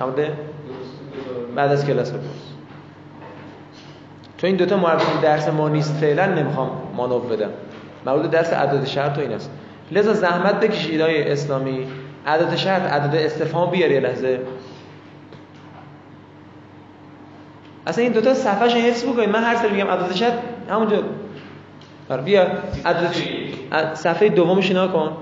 نبوده 0.00 0.32
بعد 1.56 1.72
از 1.72 1.86
کلاس 1.86 2.10
بپرس. 2.10 2.22
تو 4.38 4.46
این 4.46 4.56
دوتا 4.56 4.76
مربوط 4.76 5.20
درس 5.22 5.48
ما 5.48 5.68
نیست 5.68 5.94
فعلا 5.94 6.26
نمی‌خوام 6.26 6.70
مانو 6.96 7.18
بدم. 7.18 7.50
به 8.04 8.28
درس 8.28 8.52
عدد 8.52 8.84
شرط 8.84 9.18
و 9.18 9.20
این 9.20 9.32
است. 9.32 9.50
لذا 9.92 10.12
زحمت 10.12 10.60
بکشید 10.60 11.00
های 11.00 11.32
اسلامی. 11.32 11.86
عدد 12.26 12.56
شرط 12.56 12.82
عدد 12.82 13.14
استفهام 13.16 13.70
بیار 13.70 13.90
یه 13.90 14.00
لحظه. 14.00 14.40
اصلا 17.86 18.04
این 18.04 18.12
دوتا 18.12 18.34
صفحهش 18.34 18.74
حفظ 18.74 19.04
بکنید. 19.04 19.28
من 19.28 19.42
هر 19.44 19.56
سری 19.56 19.70
میگم 19.72 19.88
عدد 19.88 20.12
شرط 20.12 20.32
همونجا. 20.70 21.02
آره 22.10 22.22
بیا. 22.22 22.46
عدد 22.84 23.94
صفحه 23.94 24.28
دومش 24.28 24.70
نگاه 24.70 24.92
کن. 24.92 25.16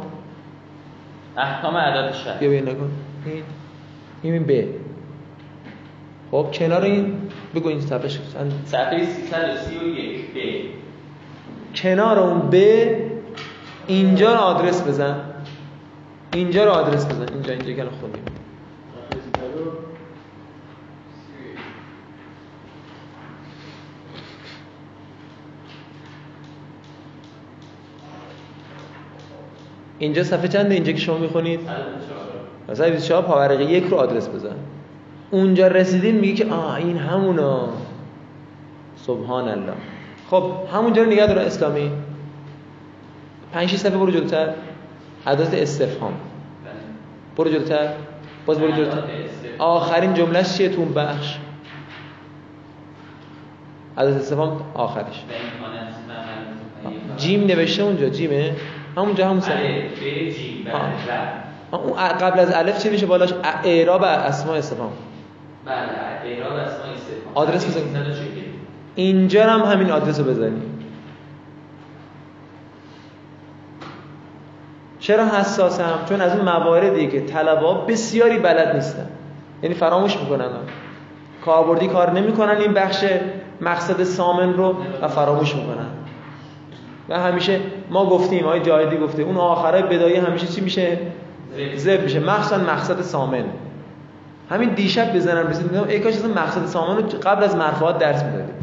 احکام 1.37 1.77
عدد 1.77 2.13
شهر 2.13 2.39
بیا 2.39 2.51
بیا 2.51 2.61
نگاه 2.61 2.89
این 4.23 4.35
این 4.35 4.45
ب 4.45 4.65
خب 6.31 6.47
کنار 6.53 6.83
این 6.83 7.13
بگو 7.55 7.69
این 7.69 7.81
صفحه 7.81 8.09
شد 8.09 8.21
صفحه 8.67 9.05
331 9.05 10.21
ب 10.35 10.39
کنار 11.75 12.19
اون 12.19 12.51
ب 12.51 12.55
اینجا 13.87 14.35
رو 14.35 14.41
آدرس 14.41 14.89
بزن. 14.89 15.17
اینجا 16.33 16.65
رو 16.65 16.71
آدرس 16.71 17.07
بزن. 17.07 17.29
اینجا 17.33 17.53
اینجا 17.53 17.73
که 17.73 17.81
الان 17.81 17.95
خوندیم. 18.01 18.23
اینجا 29.99 30.25
صفحه 30.25 30.49
چنده؟ 30.49 30.75
اینجا 30.75 30.93
که 30.93 30.99
شما 30.99 31.19
می‌خونید؟ 31.19 31.61
مثلا 32.69 32.91
24 32.91 33.23
پاورقی 33.23 33.65
یک 33.65 33.85
رو 33.85 33.97
آدرس 33.97 34.29
بزن. 34.29 34.57
اونجا 35.31 35.67
رسیدین 35.69 36.15
میگه 36.15 36.45
که 36.45 36.53
آه 36.53 36.75
این 36.75 36.99
همونا. 36.99 37.69
سبحان 38.97 39.49
الله. 39.49 39.73
خب 40.31 40.53
همونجا 40.75 41.03
رو 41.03 41.11
نگه 41.11 41.27
داره 41.27 41.43
اسلامی. 41.43 41.91
پنج 43.57 43.69
شش 43.69 43.77
صفحه 43.77 43.97
برو 43.97 44.11
جلوتر. 44.11 44.49
عدد 45.27 45.55
استفهام. 45.55 46.13
برو 47.37 47.51
جلوتر. 47.51 47.89
باز 48.47 48.59
برو 48.59 48.71
جلوتر. 48.71 49.03
آخرین 49.59 50.15
جملهش 50.15 50.57
چیه 50.57 50.69
تو 50.69 50.81
اون 50.81 50.95
بخش؟ 50.95 51.39
عدد 53.99 54.13
استفهام 54.13 54.61
آخرش. 54.75 55.25
جیم 57.17 57.47
نوشته 57.47 57.83
اونجا 57.83 58.09
جیمه؟ 58.09 58.53
همونجا 58.97 59.29
همون. 59.29 59.41
بله. 59.41 59.91
اون 61.71 61.93
قبل 61.97 62.41
از 62.41 62.53
الف 62.55 62.83
چی 62.83 62.89
میشه 62.91 63.07
بالاش؟ 63.07 63.33
اعراب 63.65 64.03
اسماء 64.03 64.57
استفهام. 64.57 64.93
بله 65.67 65.75
اعراب 66.25 66.53
اسماء 66.53 66.93
استفهام. 66.95 67.35
آدرس 67.35 67.67
بزن. 67.67 67.81
340. 67.81 68.27
اینجا 68.95 69.51
هم 69.51 69.61
همین 69.61 69.91
آدرس 69.91 70.19
رو 70.19 70.25
بزنی 70.25 70.76
چرا 75.07 75.27
حساسم؟ 75.27 75.99
چون 76.09 76.21
از 76.21 76.37
اون 76.37 76.45
مواردی 76.45 77.07
که 77.07 77.21
طلبا 77.21 77.75
بسیاری 77.75 78.39
بلد 78.39 78.75
نیستن. 78.75 79.07
یعنی 79.63 79.75
فراموش 79.75 80.17
می‌کنن 80.17 80.49
کاربردی 81.45 81.89
کار 81.89 82.11
نمی‌کنن 82.11 82.57
این 82.57 82.73
بخش 82.73 83.05
مقصد 83.61 84.03
سامن 84.03 84.53
رو 84.53 84.77
و 85.03 85.09
فراموش 85.09 85.55
می‌کنن. 85.55 85.87
و 87.09 87.21
همیشه 87.21 87.61
ما 87.91 88.07
گفتیم 88.07 88.45
آقای 88.45 88.61
جاهدی 88.61 88.97
گفته 88.97 89.23
اون 89.23 89.37
آخرای 89.37 89.83
بدایی 89.83 90.17
همیشه 90.17 90.47
چی 90.47 90.61
میشه؟ 90.61 90.99
زب. 91.77 92.03
میشه. 92.03 92.21
مخصوصا 92.21 92.59
مقصد 92.59 93.01
سامن. 93.01 93.45
همین 94.51 94.69
دیشب 94.69 95.17
بزنم 95.17 95.47
رسید 95.47 95.73
میگم 95.73 95.89
ای 95.89 96.01
کاش 96.01 96.15
اصلا 96.15 96.31
مقصد 96.31 96.67
سامن 96.67 96.97
رو 96.97 97.03
قبل 97.03 97.45
از 97.45 97.57
مرفوعات 97.57 97.99
درس 97.99 98.23
می‌دادیم. 98.23 98.55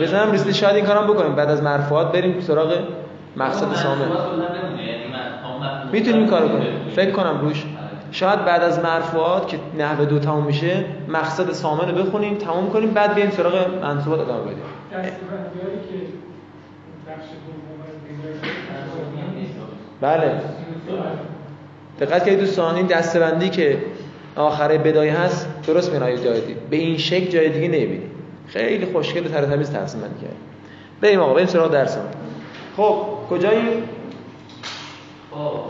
بزنم 0.00 0.32
رسید 0.32 0.52
شاید 0.52 0.76
این 0.76 0.84
کارم 0.84 1.06
بکنیم. 1.06 1.34
بعد 1.34 1.50
از 1.50 1.62
مرفوعات 1.62 2.12
بریم 2.12 2.40
سراغ 2.40 2.72
مقصد 3.36 3.74
سامن 3.74 4.06
می‌تونیم 5.92 6.20
این 6.20 6.28
کارو 6.28 6.48
کنیم 6.48 6.72
فکر 6.96 7.10
کنم 7.10 7.40
روش. 7.40 7.64
شاید 8.12 8.44
بعد 8.44 8.62
از 8.62 8.78
مرفوعات 8.78 9.48
که 9.48 9.58
نحوه 9.78 10.04
دو 10.04 10.18
تموم 10.18 10.44
میشه 10.44 10.84
مقصد 11.08 11.52
سامن 11.52 11.88
رو 11.88 12.04
بخونیم 12.04 12.34
تموم 12.34 12.70
کنیم 12.70 12.90
بعد 12.90 13.14
بیایم 13.14 13.30
سراغ 13.30 13.54
منصوبات 13.82 14.20
ادامه 14.20 14.40
بدیم. 14.40 14.62
بله. 20.00 20.40
دقت 22.00 22.24
کنید 22.24 22.40
دوستان 22.40 22.74
این 22.74 22.86
دستبندی 22.86 23.48
که 23.48 23.78
آخره 24.36 24.78
بدایه 24.78 25.20
هست 25.20 25.48
درست 25.66 25.92
میگن 25.92 26.22
جای 26.22 26.40
دیگه 26.40 26.60
به 26.70 26.76
این 26.76 26.98
شکل 26.98 27.30
جای 27.30 27.48
دیگه 27.48 27.68
نمی‌بینی. 27.68 28.06
خیلی 28.48 28.86
خوشگل 28.86 29.26
و 29.26 29.28
تر 29.28 29.44
تمیز 29.44 29.70
تقسیم 29.70 30.00
بندی 30.00 30.20
کرد 30.20 30.36
بریم 31.00 31.20
آقا 31.20 31.34
بریم 31.34 31.46
سراغ 31.46 31.70
درس 31.70 31.98
خب 32.76 33.06
کجایی 33.30 33.82
خب 35.30 35.60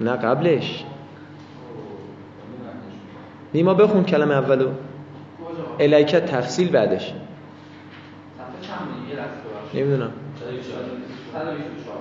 نه 0.00 0.16
قبلش 0.16 0.84
نیما 3.54 3.74
بخون 3.74 4.04
کلمه 4.04 4.34
اولو 4.34 4.68
الیکت 5.80 6.26
تفصیل 6.26 6.70
بعدش. 6.70 7.12
نمی‌دونم 9.74 10.10
124 11.32 11.96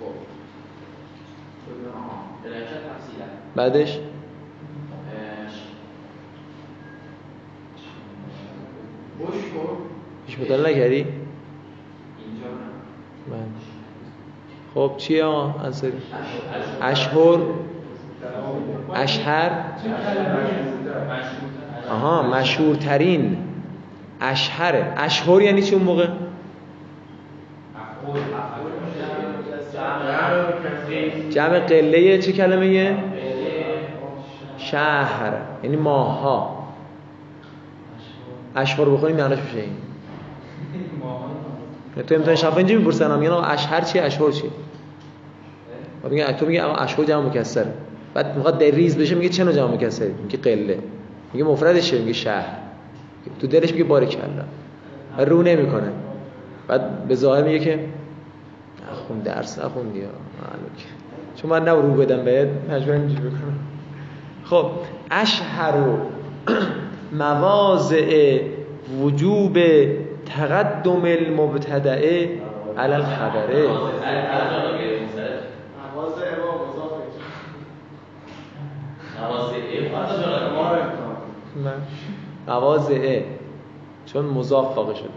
خب 0.00 0.04
آها. 1.96 2.20
درجه 2.44 2.64
تفصیل 2.64 3.20
بعدش 3.56 3.98
هیچ 10.26 10.38
مطالعه 10.38 10.74
نکردی؟ 10.74 11.06
بله. 13.30 13.38
خب 14.74 14.92
چیه 14.96 15.26
انصاری؟ 15.26 15.92
اش- 16.82 17.08
اشهر 17.08 17.38
اشهر 18.94 19.50
آها 21.90 22.22
مشهورترین 22.22 23.36
اشهره 24.20 24.92
اشهر 24.96 25.42
یعنی 25.42 25.62
چی 25.62 25.74
اون 25.74 25.84
موقع؟ 25.84 26.08
جمع 31.30 31.58
قله 31.58 32.18
چه 32.18 32.32
کلمه 32.32 32.66
یه؟ 32.66 32.96
شهر 34.58 35.32
یعنی 35.62 35.76
ماها 35.76 36.58
اشهر 38.56 38.84
بخونی 38.84 39.12
معناش 39.12 39.38
میشه 39.38 39.58
این 39.58 39.76
تو 42.02 42.14
امتحان 42.14 42.36
شفا 42.36 42.56
اینجا 42.56 42.78
می‌پرسن 42.78 43.18
میگن 43.18 43.32
آقا 43.32 43.42
اشهر 43.42 43.80
چیه 43.80 44.02
اشهر 44.02 44.30
چیه 44.30 44.50
و 46.04 46.08
میگه 46.08 46.32
تو 46.32 46.46
میگه 46.46 46.62
آقا 46.62 46.74
اشهر 46.76 47.04
جمع 47.04 47.26
مکسره. 47.26 47.72
بعد 48.14 48.36
می‌خواد 48.36 48.58
در 48.58 48.70
بشه 48.70 49.14
میگه 49.14 49.28
چه 49.28 49.44
نوع 49.44 49.52
جمع 49.52 49.74
مکسره؟ 49.74 50.14
میگه 50.22 50.38
قله. 50.38 50.78
میگه 51.32 51.44
مفردشه 51.44 51.98
میگه 51.98 52.12
شهر. 52.12 52.56
تو 53.40 53.46
دلش 53.46 53.72
میگه 53.72 53.84
بارکلا 53.84 54.22
و 55.18 55.24
رو 55.24 55.42
نمی‌کنه. 55.42 55.92
بعد 56.68 57.08
به 57.08 57.14
ظاهر 57.14 57.42
میگه 57.42 57.58
که 57.58 57.78
اخون 58.92 59.18
درس 59.18 59.58
نخوندی 59.58 60.00
ها. 60.00 60.06
معلوم 60.06 60.70
که. 60.76 60.84
چون 61.42 61.50
من 61.50 61.64
نه 61.64 61.70
رو 61.70 61.94
بدم 61.94 62.24
بهت 62.24 62.48
مجبورم 62.70 63.00
اینجوری 63.00 63.28
بکنم. 63.28 63.58
خب 64.44 64.70
اشهر 65.10 65.74
مواضع 67.12 68.40
وجوب 69.02 69.58
تقدم 70.36 71.02
المبتدعه 71.04 72.40
علی 72.78 72.94
الخبره 72.94 73.68
مواضع 82.48 83.20
چون 84.06 84.24
مضاف 84.24 84.78
واقع 84.78 84.94
شده. 84.94 85.08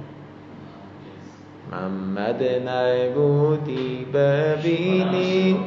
محمد 1.71 2.43
نبودی 2.67 4.05
ببینی. 4.13 5.59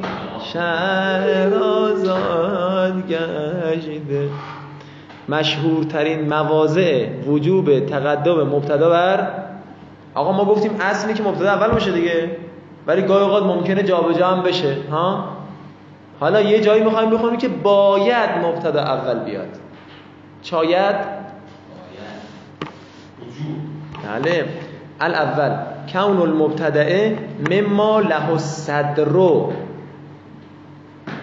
شهر 0.53 1.53
آزاد 1.53 3.07
گشته 3.07 4.29
مشهورترین 5.29 6.33
مواضع 6.33 7.07
وجوب 7.27 7.85
تقدم 7.85 8.43
مبتدا 8.43 8.89
بر 8.89 9.27
آقا 10.15 10.31
ما 10.31 10.45
گفتیم 10.45 10.71
اصلی 10.81 11.13
که 11.13 11.23
مبتدا 11.23 11.49
اول 11.49 11.71
باشه 11.71 11.91
دیگه 11.91 12.37
ولی 12.87 13.01
گاهی 13.01 13.23
اوقات 13.23 13.43
ممکنه 13.43 13.83
جابجا 13.83 14.27
هم 14.27 14.43
بشه 14.43 14.77
ها؟ 14.91 15.23
حالا 16.19 16.41
یه 16.41 16.61
جایی 16.61 16.83
می‌خوایم 16.83 17.09
بخونیم 17.09 17.37
که 17.37 17.47
باید 17.47 18.29
مبتدا 18.45 18.81
اول 18.81 19.19
بیاد. 19.19 19.49
شاید؟ 20.41 20.95
بله. 24.03 24.45
الاول 25.01 25.57
کون 25.93 26.21
المبتدعه 26.21 27.17
مما 27.51 27.99
له 27.99 28.29
الصدر 28.29 29.17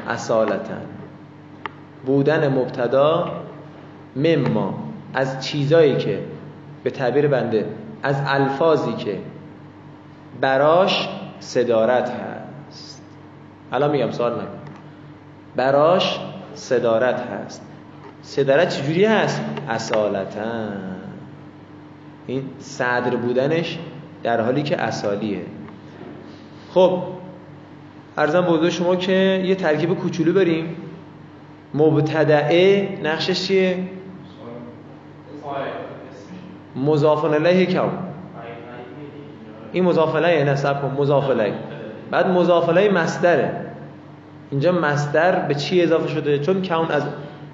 اصالتا. 0.08 0.74
بودن 2.06 2.48
مبتدا 2.48 3.41
مما 4.16 4.74
از 5.14 5.46
چیزایی 5.46 5.96
که 5.96 6.18
به 6.84 6.90
تعبیر 6.90 7.28
بنده 7.28 7.66
از 8.02 8.16
الفاظی 8.26 8.92
که 8.92 9.18
براش 10.40 11.08
صدارت 11.40 12.10
هست. 12.10 13.02
الان 13.72 13.90
میگم 13.90 14.10
سوال 14.10 14.32
نکن. 14.32 14.46
براش 15.56 16.20
صدارت 16.54 17.20
هست. 17.20 17.62
صدارت 18.22 18.68
چجوری 18.68 19.04
هست؟ 19.04 19.44
اصالتا. 19.68 20.68
این 22.26 22.42
صدر 22.58 23.16
بودنش 23.16 23.78
در 24.22 24.40
حالی 24.40 24.62
که 24.62 24.80
اصالیه. 24.80 25.40
خب 26.74 27.02
ارزم 28.16 28.40
بوده 28.40 28.70
شما 28.70 28.96
که 28.96 29.42
یه 29.46 29.54
ترکیب 29.54 29.94
کوچولو 29.94 30.32
بریم 30.32 30.76
مبتدعه 31.74 32.88
نقشش 33.02 33.46
چیه؟ 33.46 33.78
مضاف 36.76 37.24
الیه 37.24 37.66
کون 37.66 37.90
این 39.72 39.84
مضاف 39.84 40.14
الیه 40.14 40.44
نسب 40.44 40.82
کن 40.82 40.96
مضاف 40.98 41.30
بعد 42.10 42.26
مضاف 42.26 42.68
الیه 42.68 42.90
مصدره. 42.90 43.66
اینجا 44.50 44.72
مصدر 44.72 45.38
به 45.38 45.54
چی 45.54 45.82
اضافه 45.82 46.08
شده؟ 46.08 46.38
چون 46.38 46.62
کون 46.62 46.88
از 46.90 47.02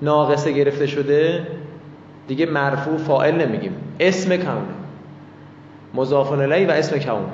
ناقصه 0.02 0.52
گرفته 0.52 0.86
شده 0.86 1.46
دیگه 2.28 2.46
مرفوع 2.46 2.96
فاعل 2.96 3.46
نمیگیم. 3.46 3.72
اسم 4.00 4.36
کونه 4.36 4.78
مضاف 5.94 6.32
الیه 6.32 6.68
و 6.68 6.70
اسم 6.70 6.98
کون 6.98 7.24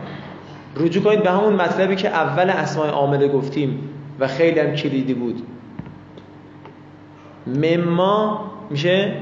رجوع 0.77 1.05
کنید 1.05 1.23
به 1.23 1.31
همون 1.31 1.53
مطلبی 1.53 1.97
که 1.97 2.09
اول 2.09 2.51
اسماء 2.51 2.89
عامله 2.89 3.29
گفتیم 3.29 3.89
و 4.21 4.29
خیلی 4.29 4.61
هم 4.61 4.75
کلیدی 4.75 5.15
بود. 5.15 5.43
مما 7.47 8.51
میشه 8.71 9.13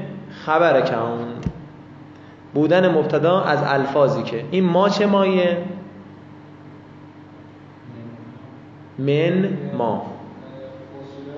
خبر 0.45 0.81
کون. 0.81 1.27
بودن 2.53 2.87
مبتدا 2.91 3.41
از 3.41 3.59
الفاظی 3.63 4.23
که. 4.23 4.45
این 4.51 4.63
ما 4.63 4.89
چه 4.89 5.05
مایه؟ 5.05 5.57
من 8.99 9.57
ما. 9.77 10.05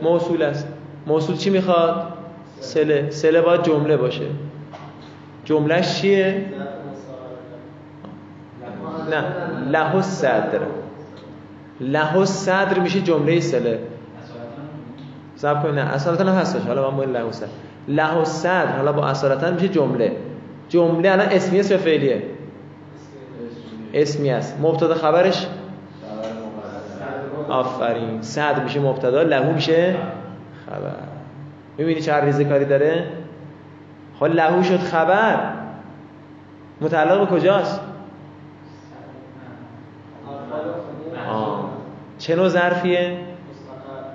موصول 0.02 0.42
است. 0.42 0.68
موصول 1.08 1.36
چی 1.36 1.50
می‌خواد؟ 1.50 2.14
سله. 2.60 3.10
سله 3.10 3.42
باید 3.42 3.64
جمله 3.64 3.98
باشه. 3.98 4.26
جملهش 5.46 6.02
چیه؟ 6.02 6.46
نه. 9.12 9.24
له 9.72 10.02
صدر. 10.02 10.60
له 11.82 12.26
صدر 12.26 12.80
میشه 12.80 13.02
جمله 13.02 13.40
سله. 13.40 13.80
سب 15.36 15.64
کنید. 15.64 15.76
نه. 15.76 15.82
اصالتا 15.82 16.24
هم 16.24 16.38
هستش. 16.38 16.62
حالا 16.62 16.92
من 16.92 16.98
باید 16.98 17.10
له 17.10 17.32
صدر. 17.32 17.48
له 17.88 18.24
صدر 18.24 18.78
حالا 18.78 18.92
با 18.92 19.08
اصالتا 19.08 19.52
میشه 19.52 19.68
جمله. 19.68 20.12
جمله 20.70 21.12
الان 21.12 21.28
اسمی 21.28 21.60
است 21.60 21.72
یا 21.72 21.78
فعلیه؟ 21.78 22.24
اسمی 23.94 24.32
است. 24.32 24.58
مبتدا 24.62 24.96
خبرش؟ 24.96 25.48
آفرین. 27.50 28.22
صدر 28.22 28.64
میشه 28.64 28.80
مبتدا 28.80 29.22
لهو 29.24 29.52
میشه 29.52 29.96
خبر. 30.66 30.96
می‌بینی 31.78 32.02
چه 32.02 32.16
ریزه 32.16 32.46
کاری 32.46 32.66
داره؟ 32.66 33.06
خب 34.20 34.26
لهو 34.26 34.64
شد 34.64 34.80
خبر. 34.80 35.40
متعلق 36.82 37.20
به 37.20 37.26
کجاست؟ 37.36 37.82
آه. 41.30 41.70
چه 42.20 42.36
نوع 42.36 42.48
ظرفیه؟ 42.48 43.18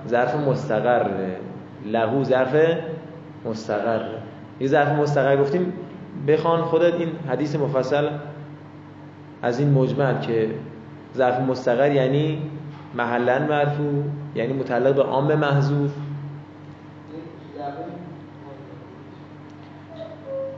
ظرف 0.09 0.35
مستقره. 0.35 1.37
لهو 1.87 2.24
ظرف 2.24 2.54
مستقره 3.44 4.18
یه 4.61 4.66
ظرف 4.66 4.88
مستقر 4.88 5.37
گفتیم 5.37 5.72
بخوان 6.29 6.62
خودت 6.62 6.94
این 6.94 7.09
حدیث 7.29 7.57
مفصل 7.57 8.09
از 9.42 9.59
این 9.59 9.72
مجمل 9.72 10.20
که 10.20 10.50
ظرف 11.16 11.40
مستقر 11.40 11.92
یعنی 11.92 12.42
محلا 12.94 13.38
مرفوع 13.38 14.05
یعنی 14.35 14.53
متعلق 14.53 14.94
به 14.94 15.03
عام 15.03 15.35
محذوف. 15.35 15.90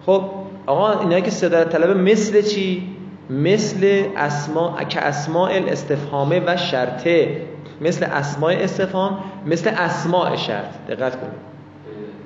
خب 0.07 0.25
آقا 0.67 1.01
اینایی 1.01 1.23
که 1.23 1.31
صدارت 1.31 1.69
طلب 1.69 1.97
مثل 1.97 2.43
چی؟ 2.43 2.97
مثل 3.31 4.05
اسما 4.17 4.85
که 4.89 5.01
اسماء 5.01 5.51
الاستفهامه 5.51 6.43
و 6.47 6.57
شرطه. 6.57 7.43
مثل 7.81 8.05
اسماء 8.05 8.53
استفهام 8.53 9.19
مثل 9.47 9.71
اسماء 9.77 10.37
شرط. 10.37 10.87
دقت 10.89 11.17
کنید. 11.21 11.53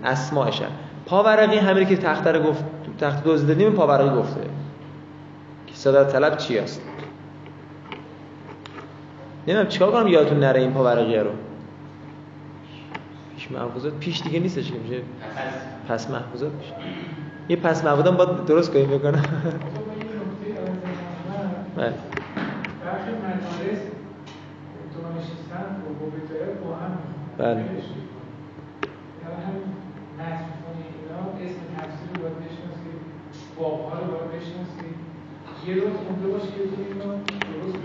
اسماء 0.04 0.50
شرط 0.50 0.68
پاورقی 1.06 1.59
همین 1.59 1.88
که 1.88 1.96
تخت 1.96 2.26
رو 2.26 2.42
گفت 2.42 2.64
تخت 3.00 3.24
دوز 3.24 3.46
دادیم 3.46 3.72
پاورقی 3.72 4.16
گفته. 4.16 4.40
که 5.66 5.74
صدارت 5.74 6.12
طلب 6.12 6.37
چی 6.37 6.59
است 6.59 6.82
نمی‌دونم 9.46 9.68
چیکار 9.68 9.92
کنم 9.92 10.09
یادتون 10.09 10.40
نره 10.40 10.61
این 10.61 10.72
پاورقیه 10.72 11.22
رو؟ 11.22 11.30
پیش 13.37 13.50
محفوظات 13.50 13.92
پیش 13.92 14.22
دیگه 14.22 14.40
نیستش 14.40 14.72
که 14.72 14.78
میشه؟ 14.78 15.02
پس 15.88 16.11
محفوظات 16.11 16.52
میشه 16.52 16.72
یه 17.48 17.56
پس 17.56 17.85
محفوظات 17.85 18.16
باید 18.16 18.44
درست 18.44 18.72
کنیم 18.72 18.90
بکنم 18.90 19.22
بله. 21.76 21.92
بله 27.38 27.50
یعنی 27.50 27.64
همین 29.46 29.66
نصف 30.20 30.48
کنی 30.62 30.85
اینا 30.98 31.20
اسم 31.44 31.62
تفسیر 31.76 32.09
رو 32.14 32.22
باید 32.22 32.37
بشناسی 32.37 32.90
بابها 33.59 33.99
رو 33.99 34.07
باید 34.07 34.29
بشناسی 34.29 34.87
یه 35.66 35.75
روز 35.75 35.83
خونده 35.83 36.47
که 36.47 36.53
تو 36.53 36.83
اینو 36.88 37.14
درست 37.62 37.79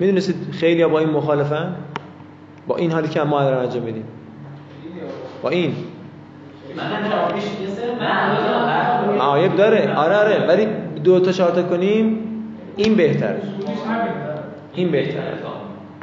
می‌دونستید 0.00 0.36
خیلی 0.52 0.86
با 0.86 0.98
این 0.98 1.10
مخالفن؟ 1.10 1.74
با 2.66 2.76
این 2.76 2.92
حالی 2.92 3.08
که 3.08 3.22
ما 3.22 3.40
الان 3.40 3.64
انجام 3.64 3.82
میدیم. 3.82 4.04
با 5.42 5.48
این. 5.48 5.74
معایب 9.18 9.56
داره. 9.56 9.94
آره 9.94 10.16
آره. 10.16 10.46
ولی 10.46 10.66
دو 11.04 11.20
تا 11.20 11.32
چهار 11.32 11.50
تا 11.50 11.62
کنیم 11.62 12.18
این 12.76 12.94
بهتره. 12.94 13.42
این 14.74 14.90
بهتره. 14.90 15.22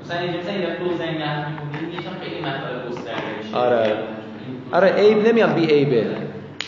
مثلا 0.06 0.20
اینجا 0.20 0.40
مثلا 0.40 0.54
دو 0.54 0.98
زنگ 0.98 1.18
نحو 1.18 1.50
می‌کنید 1.50 1.94
یکم 1.94 2.12
خیلی 2.22 2.42
مطالب 2.42 2.90
گسترده 2.90 3.22
میشه. 3.44 3.58
آره 3.58 3.94
آره. 4.72 4.94
عیب 4.94 5.28
نمیام 5.28 5.54
بی 5.54 5.66
عیبه. 5.66 6.27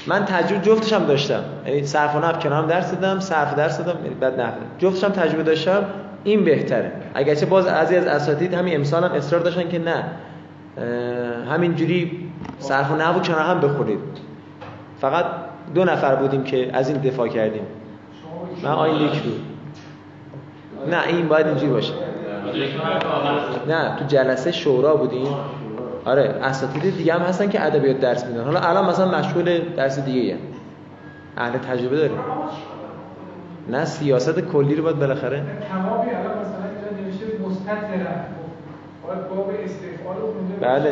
من 0.09 0.25
تجربه 0.25 0.61
جفتش 0.61 0.93
هم 0.93 1.05
داشتم. 1.05 1.43
یعنی 1.65 1.85
صرف 1.85 2.15
و 2.15 2.19
نحو 2.19 2.39
کنارم 2.39 2.67
درس 2.67 2.91
دادم 2.91 3.19
صرف 3.19 3.55
درس 3.55 3.77
دادم 3.77 4.03
یعنی 4.03 4.15
بعد 4.15 4.39
نحو 4.39 4.53
جفتش 4.77 5.03
هم 5.03 5.11
تجربه 5.11 5.43
داشتم 5.43 5.83
این 6.23 6.45
بهتره. 6.45 6.91
اگرچه 7.13 7.45
باز 7.45 7.65
بعضی 7.65 7.95
از 7.95 8.05
اساتید 8.05 8.53
همین 8.53 8.75
امسال 8.75 9.03
هم 9.03 9.11
اصرار 9.11 9.41
داشتن 9.41 9.69
که 9.69 9.79
نه. 9.79 10.03
همین 11.49 11.75
جوری 11.75 12.31
صرف 12.59 12.91
و 12.91 12.95
نحو 12.95 13.19
کنار 13.19 13.41
هم 13.41 13.59
بخورید. 13.59 13.99
فقط 15.01 15.25
دو 15.75 15.83
نفر 15.83 16.15
بودیم 16.15 16.43
که 16.43 16.69
از 16.73 16.89
این 16.89 16.97
دفاع 16.97 17.27
کردیم. 17.27 17.63
من 18.63 18.71
آین 18.71 18.95
لیک 18.95 19.11
رو 19.11 19.31
نه 20.91 21.07
این 21.07 21.27
باید 21.27 21.47
اینجوری 21.47 21.71
باشه. 21.71 21.93
نه 23.67 23.95
تو 23.99 24.05
جلسه 24.05 24.51
شورا 24.51 24.95
بودیم. 24.95 25.27
آره 26.05 26.35
اساتید 26.43 26.97
دیگه 26.97 27.13
هم 27.13 27.21
هستن 27.21 27.49
که 27.49 27.65
ادبیات 27.65 27.99
درس 27.99 28.25
میدن. 28.25 28.43
حالا 28.43 28.59
الان 28.59 28.89
مثلا 28.89 29.19
مشغول 29.19 29.59
درس 29.75 29.99
دیگه 29.99 30.19
ای 30.19 30.35
اهل 31.37 31.57
تجربه 31.57 31.97
داریم. 31.97 32.17
نه 33.69 33.85
سیاست 33.85 34.39
کلی 34.39 34.75
رو 34.75 34.83
باید 34.83 34.99
بالاخره. 34.99 35.41
تمامی 35.69 36.09
الان 36.09 36.37
مثلا 36.39 36.65
اینجا 36.69 37.03
نوشته 37.03 37.25
باید 39.07 39.29
باب 39.29 39.51
استفعال 39.63 40.15
رو 40.17 40.33
خونده 40.33 40.55
بله. 40.61 40.91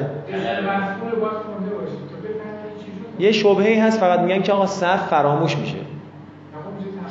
باید 1.16 1.34
خونده 1.34 1.76
باشی 1.76 1.98
تو 2.10 3.24
یه 3.24 3.32
شبهه‌ای 3.32 3.80
هست 3.80 4.00
فقط 4.00 4.20
میگن 4.20 4.42
که 4.42 4.54
آقا 4.54 4.66
صرف 4.66 5.08
فراموش 5.08 5.58
میشه. 5.58 5.78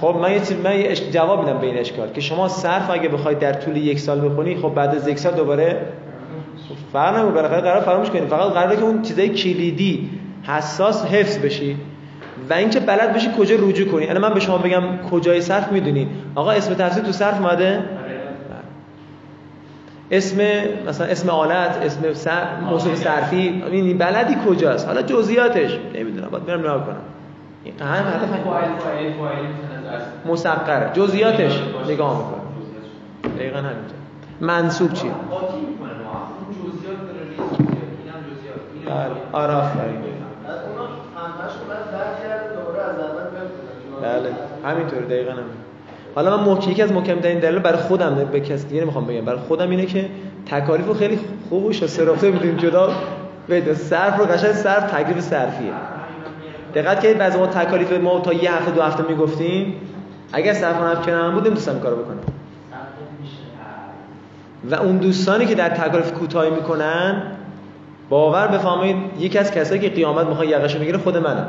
خب 0.00 0.16
من 0.22 0.32
یه 0.32 0.40
چیز 0.40 0.56
من 0.64 0.78
یه 0.78 0.94
جواب 0.94 1.40
میدم 1.40 1.58
به 1.58 1.66
این 1.66 1.78
اشکال 1.78 2.12
که 2.12 2.20
شما 2.20 2.48
صرف 2.48 2.90
اگه 2.90 3.08
بخواید 3.08 3.38
در 3.38 3.52
طول 3.52 3.76
یک 3.76 3.98
سال 4.00 4.28
بخونی 4.28 4.56
خب 4.56 4.74
بعد 4.74 4.94
از 4.94 5.08
یک 5.08 5.18
سال 5.18 5.34
دوباره 5.34 5.80
فرق 6.92 7.14
نمی‌کنه 7.14 7.34
بالاخره 7.34 7.60
قرار 7.60 7.80
فراموش 7.80 8.10
کنید 8.10 8.24
فقط 8.24 8.52
قراره 8.52 8.76
که 8.76 8.82
اون 8.82 9.02
چیزای 9.02 9.28
کلیدی 9.28 10.10
حساس 10.42 11.04
حفظ 11.04 11.38
بشی 11.38 11.76
و 12.50 12.54
اینکه 12.54 12.80
بلد 12.80 13.12
بشی 13.12 13.28
کجا 13.38 13.56
رجوع 13.58 13.88
کنی. 13.88 14.06
الان 14.06 14.22
من 14.22 14.34
به 14.34 14.40
شما 14.40 14.58
بگم 14.58 14.82
کجای 15.10 15.40
صرف 15.40 15.72
می‌دونی. 15.72 16.08
آقا 16.34 16.50
اسم 16.50 16.74
تفسیر 16.74 17.02
تو 17.02 17.12
صرف 17.12 17.40
اومده؟ 17.40 17.82
اسم 20.10 20.40
مثلا 20.88 21.06
اسم 21.06 21.30
آلت 21.30 21.78
اسم 21.82 22.12
سر... 22.12 22.60
موصوف 22.60 22.94
صرفی 22.94 23.62
این 23.70 23.98
بلدی 23.98 24.36
کجاست؟ 24.48 24.86
حالا 24.86 25.02
جزئیاتش 25.02 25.78
نمی‌دونم 25.94 26.28
باید 26.28 26.46
برم 26.46 26.60
نگاه 26.60 26.86
کنم. 26.86 26.96
این 27.64 27.74
از 29.92 30.02
مسقره 30.26 30.92
جزئیاتش 30.92 31.62
نگاه 31.88 32.18
می‌کنه 32.18 32.42
دقیقا 33.38 33.58
همینطور 33.58 33.96
منصوب 34.40 34.92
چی 34.92 35.08
قاطی 35.08 35.56
می‌کنه 35.60 35.90
ما 36.04 36.32
اون 36.38 36.70
جزئیات 36.72 36.98
داره 37.06 37.20
ریز 37.28 37.36
جزئیات 37.36 37.58
اینم 37.58 37.58
جزئیات 37.58 37.60
اینم 37.64 37.64
بله 37.64 37.64
آره 37.64 37.64
آفرین 37.86 38.04
بعد 38.04 38.04
اونا 38.04 38.04
همه‌شون 38.04 38.04
بعد 38.04 38.04
درک 38.04 38.04
کرده 38.04 38.04
دوباره 38.36 38.54
از 38.54 38.75
اول 38.86 39.10
بخونن 39.32 39.94
بله 44.02 44.30
همینطور 44.64 45.00
دقیقا 45.00 45.32
همین. 45.32 45.44
حالا 46.14 46.36
من 46.36 46.44
محکم 46.44 46.70
یکی 46.70 46.82
از 46.82 46.92
محکم‌ترین 46.92 47.38
دلیل 47.38 47.58
برای 47.58 47.78
خودم 47.78 48.14
به 48.14 48.40
کسی 48.40 48.68
دیگه 48.68 48.82
نمی‌خوام 48.82 49.06
بگم 49.06 49.24
برای 49.24 49.38
خودم 49.38 49.70
اینه 49.70 49.86
که 49.86 50.08
تکالیف 50.46 50.86
رو 50.86 50.94
خیلی 50.94 51.20
خوب 51.48 51.64
و 51.64 51.72
شسرافته 51.72 52.30
می‌دونیم 52.30 52.56
جدا. 52.56 52.92
بده 53.48 53.74
صرف 53.74 54.18
رو 54.18 54.24
قشنگ 54.24 54.52
صرف 54.52 54.92
تکلیف 54.92 55.20
صرفیه. 55.20 55.72
دقت 56.74 57.02
کنید 57.02 57.18
بعضی 57.18 57.38
ما 57.38 57.46
تکالیف 57.46 57.92
ما 57.92 58.20
تا 58.20 58.32
یه 58.32 58.54
هفته 58.54 58.70
دو 58.70 58.82
هفته 58.82 59.02
می‌گفتیم. 59.08 59.80
اگر 60.32 60.52
صرف 60.52 60.82
نفت 60.82 61.06
کنم 61.06 61.30
بود 61.30 61.46
نمی‌تونستم 61.46 61.80
کارو 61.80 61.96
بکنم 61.96 62.18
و 64.70 64.74
اون 64.74 64.96
دوستانی 64.96 65.46
که 65.46 65.54
در 65.54 65.68
تکالیف 65.68 66.12
کوتاهی 66.12 66.50
می‌کنن 66.50 67.22
باور 68.08 68.46
بفرمایید 68.46 68.96
یکی 69.18 69.38
از 69.38 69.50
کسایی 69.50 69.80
که 69.80 69.88
قیامت 69.88 70.26
می‌خواد 70.26 70.48
یقشو 70.48 70.78
بگیره 70.78 70.98
خود 70.98 71.16
منم 71.16 71.48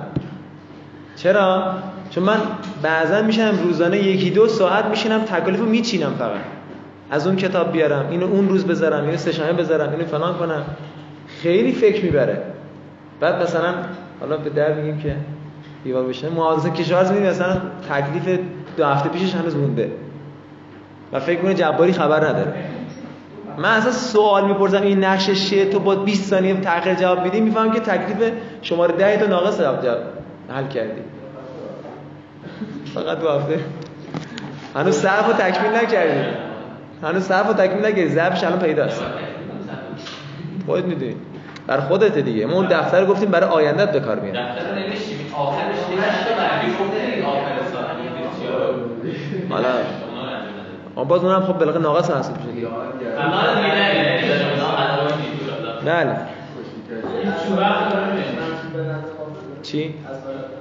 چرا؟ 1.15 1.73
چون 2.09 2.23
من 2.23 2.37
بعضا 2.81 3.21
میشم 3.21 3.59
روزانه 3.63 3.97
یکی 3.97 4.29
دو 4.29 4.47
ساعت 4.47 4.85
میشینم 4.85 5.19
تکالیفو 5.19 5.65
میچینم 5.65 6.13
فقط. 6.19 6.41
از 7.11 7.27
اون 7.27 7.35
کتاب 7.35 7.71
بیارم 7.71 8.05
اینو 8.09 8.25
اون 8.25 8.49
روز 8.49 8.65
بذارم 8.65 9.05
اینو 9.05 9.17
سه 9.17 9.53
بذارم 9.53 9.91
اینو 9.91 10.05
فلان 10.05 10.37
کنم. 10.37 10.63
خیلی 11.27 11.71
فکر 11.71 12.05
می‌بره. 12.05 12.41
بعد 13.19 13.41
مثلا 13.41 13.73
حالا 14.19 14.37
به 14.37 14.49
در 14.49 14.73
میگیم 14.73 14.97
که 14.97 15.15
دیوار 15.83 16.05
بشه 16.05 16.29
محافظه 16.29 16.69
کشاورز 16.69 17.11
میدیم 17.11 17.29
مثلا 17.29 17.61
تکلیف 17.89 18.39
دو 18.77 18.85
هفته 18.85 19.09
پیشش 19.09 19.35
هنوز 19.35 19.55
مونده. 19.55 19.91
و 21.13 21.19
فکر 21.19 21.41
کنه 21.41 21.53
جباری 21.53 21.93
خبر 21.93 22.27
نداره. 22.27 22.53
من 23.57 23.69
اصلا 23.69 23.91
سوال 23.91 24.47
می‌پرسم 24.47 24.81
این 24.81 25.03
نقش 25.03 25.31
چیه؟ 25.31 25.65
تو 25.65 25.79
با 25.79 25.95
20 25.95 26.29
ثانیه 26.29 26.61
تاخیر 26.61 26.93
جواب 26.93 27.23
میدی؟ 27.23 27.41
میفهم 27.41 27.71
که 27.71 27.79
تکلیف 27.79 28.31
شماره 28.61 28.93
10 28.93 29.17
تو 29.17 29.27
ناقص 29.27 29.61
جواب 29.61 29.85
حل 30.55 30.67
کردی. 30.67 31.01
فقط 32.93 33.19
دو 33.19 33.29
هفته. 33.29 33.59
هنوز 34.75 34.95
صرف 34.95 35.27
رو 35.27 35.33
تکمیل 35.33 35.71
نکردی. 35.71 36.37
هنوز 37.03 37.23
صرف 37.23 37.47
رو 37.47 37.53
تکمیل 37.53 37.85
نکردی. 37.85 38.07
ضعفش 38.07 38.43
الان 38.43 38.59
پیداست. 38.59 39.03
خودت 40.65 40.85
می‌دونی. 40.85 41.15
بر 41.67 41.79
خودت 41.79 42.17
دیگه. 42.17 42.45
ما 42.45 42.53
اون 42.53 42.67
دفتر 42.67 43.05
گفتیم 43.05 43.29
برای 43.29 43.49
آیندت 43.49 43.91
به 43.91 43.99
کار 43.99 44.19
میاد 44.19 44.35
دفتر 44.35 44.75
نوشتیم 44.75 45.17
آخرش 45.35 45.75
یه 45.91 45.97
بعدی 46.37 46.71
گفته 46.71 47.25
آخر 47.25 47.71
سال 47.73 47.85
حالا 49.49 49.67
اون 50.97 51.07
باز 51.07 51.23
اونم 51.23 51.41
خب 51.41 51.59
بلقه 51.59 51.79
ناقص 51.79 52.09
حاصل 52.09 52.31
میشه 52.31 52.67
بله. 55.85 56.17
چی؟ 59.63 59.93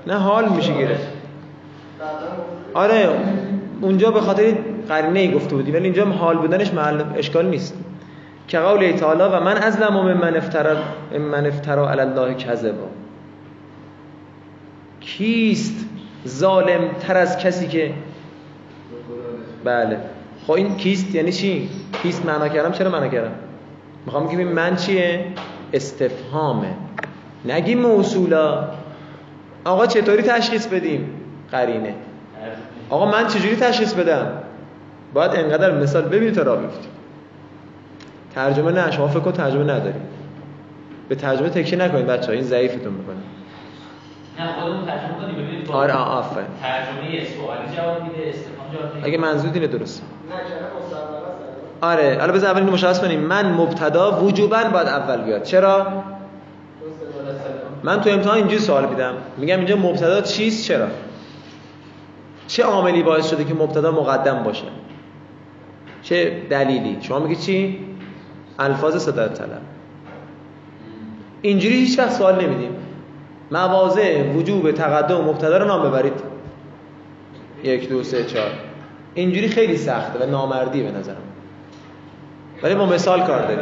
نه 0.06 0.14
حال 0.14 0.48
میشه 0.48 0.78
گرفت 0.78 1.08
آره 2.74 3.08
اونجا 3.80 4.10
به 4.10 4.20
خاطر 4.20 4.54
قرینه 4.88 5.20
ای 5.20 5.32
گفته 5.32 5.56
بودی 5.56 5.72
ولی 5.72 5.84
اینجا 5.84 6.04
حال 6.04 6.36
بودنش 6.36 6.74
محل 6.74 7.02
اشکال 7.16 7.46
نیست. 7.46 7.74
که 8.48 8.58
قول 8.58 8.92
تعالی 8.92 9.22
و 9.22 9.40
من 9.40 9.56
از 9.56 9.80
لمام 9.80 10.12
من 10.12 10.36
افترا 10.36 10.76
من 11.32 11.46
افترا 11.46 11.90
علی 11.90 12.00
الله 12.00 12.34
کذبا. 12.34 12.88
کیست 15.00 15.86
ظالم 16.28 16.88
تر 17.00 17.16
از 17.16 17.38
کسی 17.38 17.68
که 17.68 17.94
بله. 19.64 20.15
خب 20.46 20.52
این 20.52 20.76
کیست 20.76 21.14
یعنی 21.14 21.32
چی؟ 21.32 21.68
کیست 22.02 22.26
معنا 22.26 22.48
کردم؟ 22.48 22.72
چرا 22.72 22.90
معنا 22.90 23.08
کردم؟ 23.08 23.32
می‌خوام 24.06 24.26
بگم 24.26 24.42
من 24.42 24.76
چیه؟ 24.76 25.24
استفهامه. 25.72 26.74
نگی 27.44 27.74
موصولا. 27.74 28.68
آقا 29.64 29.86
چطوری 29.86 30.22
تشخیص 30.22 30.66
بدیم؟ 30.66 31.10
قرینه. 31.50 31.94
آقا 32.90 33.06
من 33.06 33.26
چجوری 33.26 33.56
تشخیص 33.56 33.94
بدم؟ 33.94 34.32
باید 35.14 35.30
انقدر 35.34 35.78
مثال 35.78 36.02
ببینید 36.02 36.34
تا 36.34 36.42
راه 36.42 36.60
بیفتید 36.60 36.90
ترجمه 38.34 38.72
نه 38.72 38.90
شما 38.90 39.08
فکر 39.08 39.20
کن 39.20 39.32
ترجمه 39.32 39.62
نداری. 39.62 39.98
به 41.08 41.14
ترجمه 41.14 41.48
تکیه 41.48 41.78
نکنید 41.78 42.06
بچه 42.06 42.26
ها 42.26 42.32
این 42.32 42.42
ضعیفتون 42.42 42.92
می‌کنه. 42.92 43.16
نه 44.38 44.52
خودمون 44.60 44.86
ترجمه 44.86 45.14
کنیم 45.20 45.46
ببینید 45.46 45.70
آره 45.70 45.92
آفرین. 45.92 46.46
ترجمه 46.62 47.24
سوالی 47.24 47.76
جواب 47.76 48.02
میده 48.02 48.28
استفهام 48.28 48.72
جواب 48.72 48.94
میده. 48.94 49.06
اگه 49.06 49.18
منظور 49.18 49.52
اینه 49.52 49.66
درست 49.66 50.02
نه 50.02 50.08
که 50.08 50.15
آره 51.80 52.16
حالا 52.20 52.32
بذار 52.32 52.50
اول 52.50 52.60
اینو 52.60 52.72
مشخص 52.72 53.00
کنیم. 53.00 53.20
من 53.20 53.52
مبتدا 53.52 54.20
وجوبا 54.24 54.64
باید 54.64 54.88
اول 54.88 55.20
بیاد. 55.20 55.42
چرا؟ 55.42 55.86
من 57.82 58.00
تو 58.00 58.10
امتحان 58.10 58.36
اینجوری 58.36 58.58
سوال 58.58 58.88
میدم. 58.88 59.14
میگم 59.36 59.56
اینجا 59.56 59.76
مبتدا 59.76 60.20
چیست؟ 60.20 60.64
چرا؟ 60.64 60.86
چه 62.46 62.62
عاملی 62.62 63.02
باعث 63.02 63.30
شده 63.30 63.44
که 63.44 63.54
مبتدا 63.54 63.90
مقدم 63.90 64.42
باشه؟ 64.42 64.64
چه 66.02 66.42
دلیلی؟ 66.50 66.98
شما 67.00 67.18
میگی 67.18 67.36
چی؟ 67.36 67.78
الفاظ 68.58 68.96
صدات 68.96 69.34
طلب. 69.34 69.60
اینجوری 71.42 71.74
هیچ 71.74 71.98
وقت 71.98 72.10
سوال 72.10 72.44
نمیدیم. 72.44 72.76
مواضع 73.50 74.22
وجوب 74.22 74.72
تقدم 74.72 75.20
مبتدا 75.20 75.56
رو 75.56 75.64
نام 75.64 75.88
ببرید. 75.88 76.20
یک 77.64 77.88
دو 77.88 78.02
سه 78.02 78.24
چهار. 78.24 78.50
اینجوری 79.16 79.48
خیلی 79.48 79.76
سخته 79.76 80.26
و 80.26 80.30
نامردی 80.30 80.82
به 80.82 80.90
نظرم. 80.90 81.16
ولی 82.62 82.74
با 82.74 82.86
مثال 82.86 83.26
کار 83.26 83.42
داریم. 83.42 83.58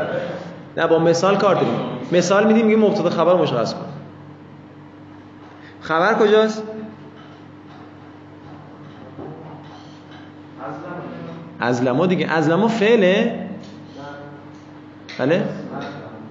نه 0.76 0.86
با 0.86 0.98
مثال 0.98 1.36
کار 1.36 1.54
داریم. 1.54 1.78
مثال 2.12 2.46
میدیم 2.46 2.66
میگیم 2.66 2.84
مبتدا 2.84 3.10
خبر 3.10 3.34
مشخص 3.34 3.74
کن. 3.74 3.86
خبر 5.80 6.14
کجاست؟ 6.14 6.62
ازلما. 11.60 12.06
دیگه. 12.06 12.32
ازلما 12.32 12.68
فعله؟ 12.68 13.46
بله؟ 15.18 15.42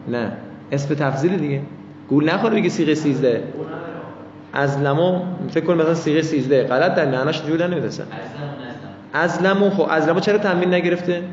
نه. 0.08 0.32
اسم 0.72 0.96
تفضیل 0.96 1.38
دیگه. 1.38 1.62
گول 2.10 2.30
نخوره 2.30 2.56
بگه 2.56 2.70
سیغه 2.70 2.96
13 2.96 3.44
ازلما 4.54 5.22
فکر 5.50 5.66
کن 5.66 5.74
مثلا 5.74 5.96
سیغه 5.96 6.22
13 6.22 6.64
غلط 6.64 6.96
در 6.96 7.06
معناش 7.06 7.38
در 7.38 7.68
نمیدسن 7.68 8.04
ازلمو 9.13 9.69
خب 9.69 9.88
ازلمو 9.89 10.19
چرا 10.19 10.38
تنوین 10.38 10.73
نگرفته؟ 10.73 11.23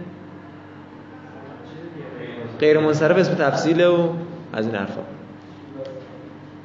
غیر 2.60 2.80
منصرف 2.80 3.16
اسم 3.16 3.34
تفصیل 3.34 3.84
و 3.84 4.08
از 4.52 4.66
این 4.66 4.74
حرفا. 4.74 5.00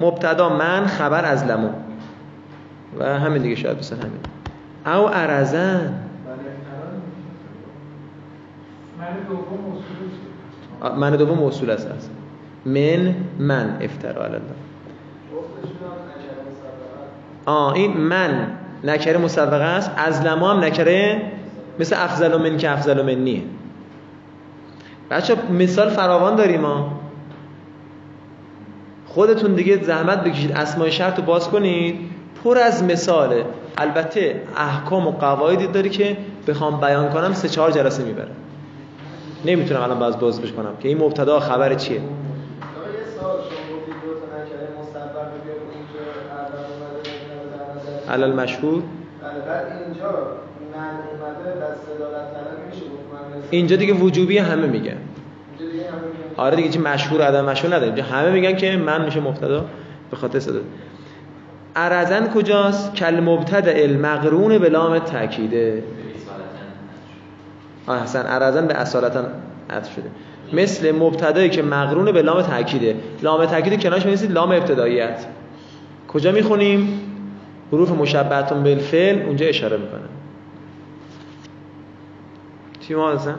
مبتدا 0.02 0.50
من 0.50 0.86
خبر 0.86 1.26
از 1.26 1.44
لمو 1.46 1.70
و 3.00 3.20
همین 3.20 3.42
دیگه 3.42 3.56
شاید 3.56 3.78
بسن 3.78 3.96
همین. 3.96 5.00
او 5.00 5.08
ارزن. 5.08 5.94
من 10.98 11.16
دوم 11.16 11.38
موصول 11.38 11.70
است. 11.70 11.88
هست 11.88 12.10
من 12.66 13.16
من 13.40 13.78
افترا 13.82 14.24
الله. 14.26 14.42
آه 17.46 17.74
این 17.74 17.98
من. 17.98 18.48
نکره 18.86 19.18
مسبقه 19.18 19.64
است. 19.64 19.92
از 19.98 20.22
لما 20.22 20.52
هم 20.52 20.64
نکره 20.64 21.22
مثل 21.80 21.96
افضل 22.00 22.38
من 22.38 22.58
که 22.58 22.72
افضل 22.72 23.02
منیه. 23.02 23.42
بچه 25.12 25.36
مثال 25.52 25.90
فراوان 25.90 26.36
داریم 26.36 26.62
ما 26.62 27.00
خودتون 29.08 29.54
دیگه 29.54 29.84
زحمت 29.84 30.24
بکشید 30.24 30.52
اسمای 30.52 30.92
شرط 30.92 31.18
رو 31.18 31.26
باز 31.26 31.50
کنید. 31.50 31.96
پر 32.44 32.58
از 32.58 32.84
مثاله. 32.84 33.46
البته 33.78 34.42
احکام 34.58 35.08
و 35.08 35.12
قواعدی 35.12 35.68
داری 35.68 35.90
که 35.90 36.18
بخوام 36.48 36.80
بیان 36.80 37.10
کنم 37.10 37.34
سه 37.34 37.50
چهار 37.50 37.72
جلسه 37.72 38.04
می‌بره. 38.04 38.32
نمی‌تونم 39.46 39.82
الان 39.82 40.00
باز 40.00 40.20
باز 40.20 40.40
کنم 40.40 40.72
که 40.80 40.88
این 40.88 40.98
مبتدا 40.98 41.40
خبر 41.40 41.74
چیه؟ 41.74 42.02
علل 48.10 48.34
مشهور. 48.34 48.84
بعد 49.48 49.66
اینجا 49.86 50.10
اینجا 53.50 53.76
دیگه 53.76 53.94
وجوبی 53.94 54.38
همه 54.38 54.68
میگن. 54.68 54.98
آره 56.38 56.56
دیگه 56.56 56.70
چه 56.70 56.80
مشهور 56.80 57.22
عدم 57.22 57.46
مشهور 57.46 57.76
نداره 57.76 58.04
همه 58.04 58.32
میگن 58.32 58.56
که 58.56 58.78
من 58.78 59.06
میشه 59.06 59.20
مبتدا 59.20 59.66
به 60.12 60.18
خاطر 60.18 60.40
صدا. 60.40 60.60
ارزن 61.76 62.28
کجاست؟ 62.28 62.96
کل 62.96 63.20
مبتدا 63.20 63.72
المقرون 63.72 64.58
به 64.58 64.70
لام 64.70 65.00
تاکیده 65.00 65.84
احسن 67.88 68.26
ارزن 68.26 68.68
به 68.68 68.74
اصالتا 68.74 69.24
عطف 69.70 69.94
شده. 69.96 70.10
مثل 70.54 70.92
مبتدایی 70.92 71.50
که 71.50 71.62
مقرون 71.62 72.12
به 72.12 72.22
لام 72.22 72.42
تاکیده 72.42 72.96
لام 73.22 73.46
تاکید 73.46 73.84
کنارش 73.84 74.02
می‌نویسید 74.02 74.32
لام 74.32 74.52
ابتداییت. 74.52 75.26
کجا 76.08 76.32
می‌خونیم؟ 76.32 77.02
حروف 77.72 77.92
مشبهتون 77.92 78.64
بالفعل 78.64 79.22
اونجا 79.22 79.46
اشاره 79.46 79.78
می‌کنه. 79.78 80.00
چی 82.80 82.96
ما 82.96 83.12
هستن؟ 83.12 83.36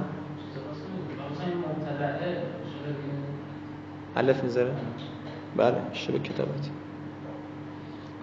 الف 4.17 4.45
می‌ذاره؟ 4.45 4.71
بله 5.57 5.75
اشتباه 5.93 6.19
کتابتی 6.19 6.71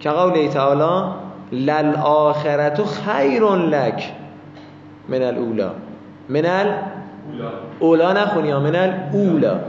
که 0.00 0.10
قول 0.10 0.48
تعالی 0.48 1.12
للآخرت 1.52 2.84
خیر 2.84 3.42
لک 3.42 4.12
من 5.08 5.22
الاولا 5.22 5.70
من 6.28 6.46
الاولا 7.80 8.12
نخونی 8.12 8.50
ها 8.50 8.60
من 8.60 8.76
الاولا 8.76 9.60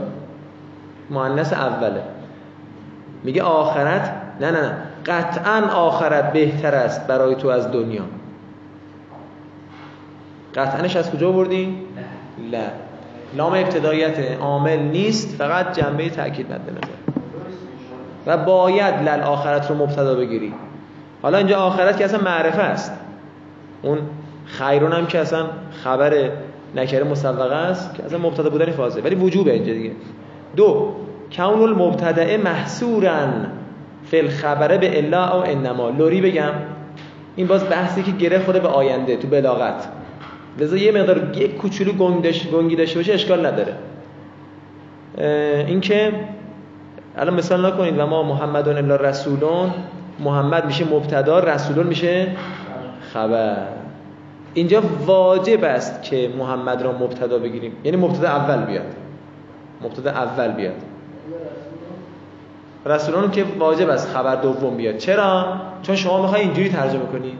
مؤنث 1.10 1.52
اوله. 1.52 2.02
میگه 3.24 3.42
آخرت 3.42 4.14
نه 4.40 4.50
نه 4.50 4.60
نه. 4.60 4.85
قطعا 5.06 5.60
آخرت 5.72 6.32
بهتر 6.32 6.74
است 6.74 7.06
برای 7.06 7.34
تو 7.34 7.48
از 7.48 7.72
دنیا. 7.72 8.02
قطعنش 10.54 10.96
از 10.96 11.10
کجا 11.10 11.32
بردیم؟ 11.32 11.80
لا. 12.50 12.64
لام 13.36 13.52
ابتدایت 13.52 14.18
عامل 14.40 14.78
نیست 14.78 15.36
فقط 15.36 15.80
جنبه 15.80 16.10
تاکید 16.10 16.52
مد 16.52 16.60
نظر. 16.60 16.96
و 18.26 18.36
باید 18.36 18.94
لل 19.08 19.20
آخرت 19.20 19.70
رو 19.70 19.76
مبتدا 19.76 20.14
بگیری. 20.14 20.52
حالا 21.22 21.38
اینجا 21.38 21.58
آخرت 21.58 21.96
که 21.96 22.04
اصلا 22.04 22.20
معرفه 22.20 22.62
است. 22.62 22.92
اون 23.82 23.98
خیرون 24.46 24.92
هم 24.92 25.06
که 25.06 25.18
اصلا 25.18 25.46
خبر 25.84 26.30
نکره 26.76 27.04
مسبقه 27.04 27.54
است 27.54 27.94
که 27.94 28.04
اصلا 28.04 28.18
مبتدا 28.18 28.50
بودن 28.50 28.70
فازه 28.70 29.00
ولی 29.00 29.14
وجوبه 29.14 29.52
اینجا 29.52 29.72
دیگه. 29.72 29.92
دو 30.56 30.94
کون 31.36 31.62
المبتدعه 31.62 32.36
محصورا. 32.36 33.28
فی 34.10 34.20
الخبره 34.20 34.78
به 34.78 34.98
الا 34.98 35.34
او 35.34 35.44
انما. 35.44 35.90
لوری 35.90 36.20
بگم 36.20 36.52
این 37.36 37.46
باز 37.46 37.68
بحثی 37.70 38.02
که 38.02 38.10
گره 38.10 38.38
خود 38.38 38.62
به 38.62 38.68
آینده 38.68 39.16
تو 39.16 39.28
بلاغت. 39.28 39.88
لذا 40.58 40.76
یه 40.76 40.92
مقدار 40.92 41.36
یک 41.36 41.56
کوچولو 41.56 41.92
گنگی 42.52 42.76
داشته 42.76 42.98
باشه 42.98 43.12
اشکال 43.14 43.46
نداره. 43.46 43.74
اینکه 45.66 46.12
الان 47.16 47.34
مثال 47.34 47.66
نکنید 47.66 47.98
و 47.98 48.06
ما 48.06 48.22
محمدون 48.22 48.76
الا 48.76 48.96
رسولون. 48.96 49.70
محمد 50.20 50.66
میشه 50.66 50.84
مبتدا 50.84 51.38
رسولون 51.38 51.86
میشه 51.86 52.26
خبر. 53.12 53.56
اینجا 54.54 54.82
واجب 55.06 55.64
است 55.64 56.02
که 56.02 56.30
محمد 56.38 56.82
را 56.82 56.92
مبتدا 56.92 57.38
بگیریم. 57.38 57.72
یعنی 57.84 57.96
مبتدا 57.96 58.28
اول 58.28 58.64
بیاد. 58.64 58.94
مبتدا 59.82 60.10
اول 60.10 60.52
بیاد. 60.52 60.74
رسولان 62.86 63.30
که 63.30 63.44
واجب 63.58 63.88
است 63.88 64.08
خبر 64.08 64.36
دوم 64.36 64.76
بیاد. 64.76 64.96
چرا؟ 64.96 65.60
چون 65.82 65.96
شما 65.96 66.22
می‌خوای 66.22 66.40
اینجوری 66.40 66.68
ترجمه 66.68 67.06
کنی. 67.06 67.32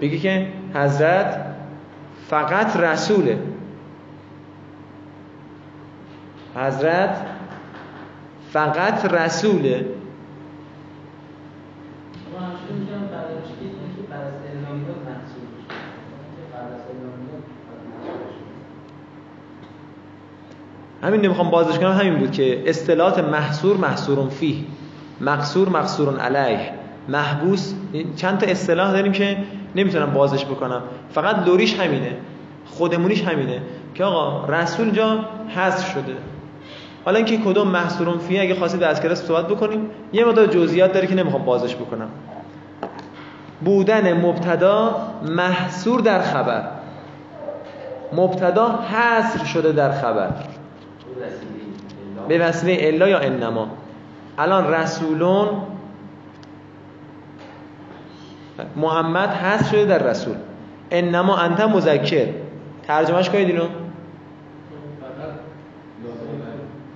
بگی 0.00 0.18
که 0.18 0.46
حضرت 0.74 1.40
فقط 2.28 2.76
رسوله. 2.76 3.38
حضرت 6.56 7.16
فقط 8.52 9.12
رسوله. 9.12 9.86
همین 21.02 21.20
نمی‌خوام 21.20 21.50
بازش 21.50 21.78
کنم 21.78 21.92
همین 21.92 22.18
بود 22.18 22.32
که 22.32 22.70
اصطلاحات 22.70 23.18
محصور 23.18 23.76
محصور 23.76 24.28
فیه. 24.28 24.64
مقصور 25.22 25.68
مقصور 25.68 26.18
علیه. 26.20 26.70
محبوس 27.08 27.74
چند 28.16 28.38
تا 28.38 28.46
اصطلاح 28.46 28.92
داریم 28.92 29.12
که 29.12 29.36
نمی‌تونم 29.74 30.12
بازش 30.12 30.44
بکنم. 30.44 30.82
فقط 31.10 31.46
لوریش 31.46 31.80
همینه 31.80 32.16
خودمونیش 32.66 33.22
همینه 33.22 33.62
که 33.94 34.04
آقا 34.04 34.52
رسول 34.52 34.90
جا 34.90 35.24
حذف 35.48 35.92
شده. 35.92 36.16
حالا 37.04 37.16
اینکه 37.16 37.38
کدوم 37.38 37.68
محصورون 37.68 38.18
فیه 38.18 38.42
اگه 38.42 38.54
خواستید 38.54 38.82
از 38.82 39.02
کلاس 39.02 39.22
صحبت 39.22 39.48
بکنیم. 39.48 39.90
یه 40.12 40.24
مقدار 40.24 40.46
جزئیات 40.46 40.92
داره 40.92 41.06
که 41.06 41.14
نمی‌خوام 41.14 41.44
بازش 41.44 41.74
بکنم. 41.74 42.08
بودن 43.64 44.12
مبتدا 44.12 44.96
محصور 45.28 46.00
در 46.00 46.22
خبر. 46.22 46.64
مبتدا 48.12 48.78
حصر 48.92 49.44
شده 49.44 49.72
در 49.72 49.92
خبر. 49.92 50.30
به 52.28 52.38
وسیله 52.38 52.76
الا 52.80 53.08
یا 53.08 53.18
انما. 53.18 53.68
الان 54.38 54.74
رسولون 54.74 55.48
محمد 58.76 59.28
هست 59.28 59.70
شده 59.70 59.84
در 59.84 59.98
رسول. 59.98 60.34
انما 60.90 61.36
انت 61.36 61.60
مذکر. 61.60 62.26
ترجمهش 62.86 63.30
کنید 63.30 63.48
اینو. 63.48 63.64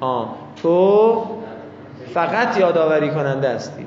آه. 0.00 0.34
تو 0.62 1.24
فقط 2.14 2.58
یادآوری 2.58 3.10
کننده 3.10 3.54
هستی. 3.54 3.86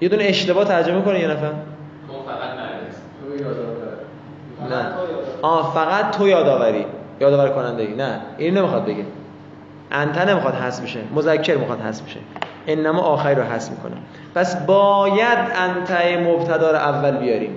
یه 0.00 0.08
دونه 0.08 0.24
اشتباه 0.24 0.64
ترجمه 0.64 1.02
کنه 1.02 1.20
یه 1.20 1.28
نفر. 1.28 1.50
تو 2.08 2.14
فقط 2.26 2.60
نه. 4.70 4.92
آه 5.42 5.74
فقط 5.74 6.16
تو 6.16 6.28
یادآوری. 6.28 6.86
یادآور 7.20 7.48
کننده 7.48 7.82
ای 7.82 7.94
نه. 7.94 8.20
این 8.38 8.58
نمی‌خواد 8.58 8.84
بگه. 8.84 9.04
انت 9.92 10.18
نمی‌خواد 10.18 10.54
حذف 10.54 10.82
بشه 10.82 11.00
مذکر 11.14 11.56
می‌خواد 11.56 11.80
حذف 11.80 12.04
بشه. 12.04 12.20
انما 12.66 13.00
آخری 13.00 13.34
رو 13.34 13.42
حذف 13.42 13.70
می‌کنه. 13.70 13.96
پس 14.34 14.66
باید 14.66 15.38
انت 15.54 15.90
مبتدا 16.26 16.70
رو 16.70 16.76
اول 16.76 17.16
بیاریم. 17.16 17.54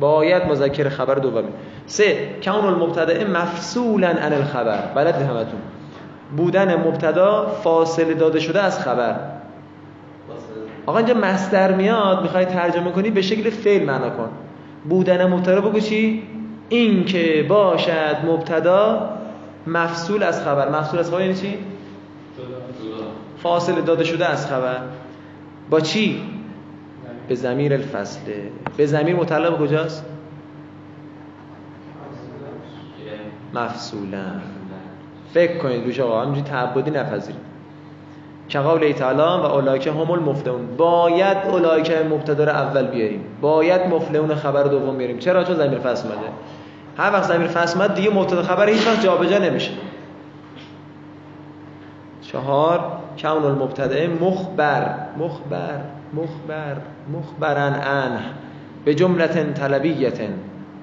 باید 0.00 0.46
مذکر 0.46 0.88
خبر 0.88 1.14
دومی. 1.14 1.48
سه 1.86 2.16
کون 2.44 2.64
المبتدا 2.64 3.30
مفصولا 3.40 4.08
عن 4.08 4.32
الخبر. 4.32 4.78
بلد 4.94 5.14
همتون. 5.14 5.60
بودن 6.36 6.74
مبتدا 6.74 7.46
فاصله 7.46 8.14
داده 8.14 8.40
شده 8.40 8.62
از 8.62 8.80
خبر. 8.80 9.16
آقا 10.86 10.98
اینجا 10.98 11.14
مصدر 11.14 11.72
میاد 11.72 12.22
می‌خوای 12.22 12.44
ترجمه 12.44 12.90
کنی 12.90 13.10
به 13.10 13.22
شکل 13.22 13.50
فعل 13.50 13.84
معنا 13.84 14.10
کن. 14.10 14.28
بودن 14.88 15.26
مبتدا 15.26 15.60
بگو 15.60 15.80
چی؟ 15.80 16.22
این 16.68 17.04
که 17.04 17.46
باشد 17.48 18.16
مبتدا 18.26 19.10
مفصول 19.66 20.22
از 20.22 20.44
خبر. 20.44 20.68
مفصول 20.68 20.98
از 20.98 21.10
خبر 21.10 21.20
یعنی 21.20 21.34
چی؟ 21.34 21.58
فاصله 23.42 23.80
داده 23.80 24.04
شده 24.04 24.26
از 24.26 24.46
خبر. 24.46 24.76
با 25.70 25.80
چی؟ 25.80 26.22
به 27.28 27.34
زمیر 27.34 27.72
الفصله 27.72 28.50
به 28.76 28.86
زمیر 28.86 29.16
متعلق 29.16 29.58
کجاست؟ 29.58 30.04
مفصولا. 33.54 34.24
فکر 35.34 35.58
کنید 35.58 35.84
روش 35.84 36.00
آقا 36.00 36.22
همینجوری 36.22 36.46
تعبدی 36.46 36.90
نپذیرید. 36.90 37.40
که 38.48 38.58
قول 38.58 38.92
تعالی 38.92 39.18
و 39.18 39.46
اولایکه 39.46 39.92
هم 39.92 40.10
المفلحون 40.10 40.76
باید 40.76 41.36
اولایکه 41.36 42.02
مبتدا 42.10 42.44
اول 42.44 42.86
بیاریم. 42.86 43.24
باید 43.40 43.82
مفلحون 43.82 44.34
خبر 44.34 44.62
دوم 44.62 44.98
بیاریم. 44.98 45.18
چرا؟ 45.18 45.44
چون 45.44 45.56
زمیر 45.56 45.78
فصل 45.78 46.08
اومده. 46.08 46.28
هر 46.98 47.12
وقت 47.12 47.22
زمیر 47.22 47.46
فصل 47.46 47.88
دیگه 47.88 48.10
مبتدا 48.10 48.42
خبر 48.42 48.68
هیچ 48.68 48.86
وقت 48.86 49.02
جابجا 49.02 49.38
نمیشه. 49.38 49.70
چهار 52.22 52.80
کون 53.22 53.44
المبتدا 53.44 54.14
مخبر 54.24 54.94
مخبر 55.18 55.80
مخبر 56.14 56.76
مخبرن 57.12 57.74
ان 57.74 58.18
به 58.84 58.94
جملت 58.94 59.54
طلبیت 59.54 60.20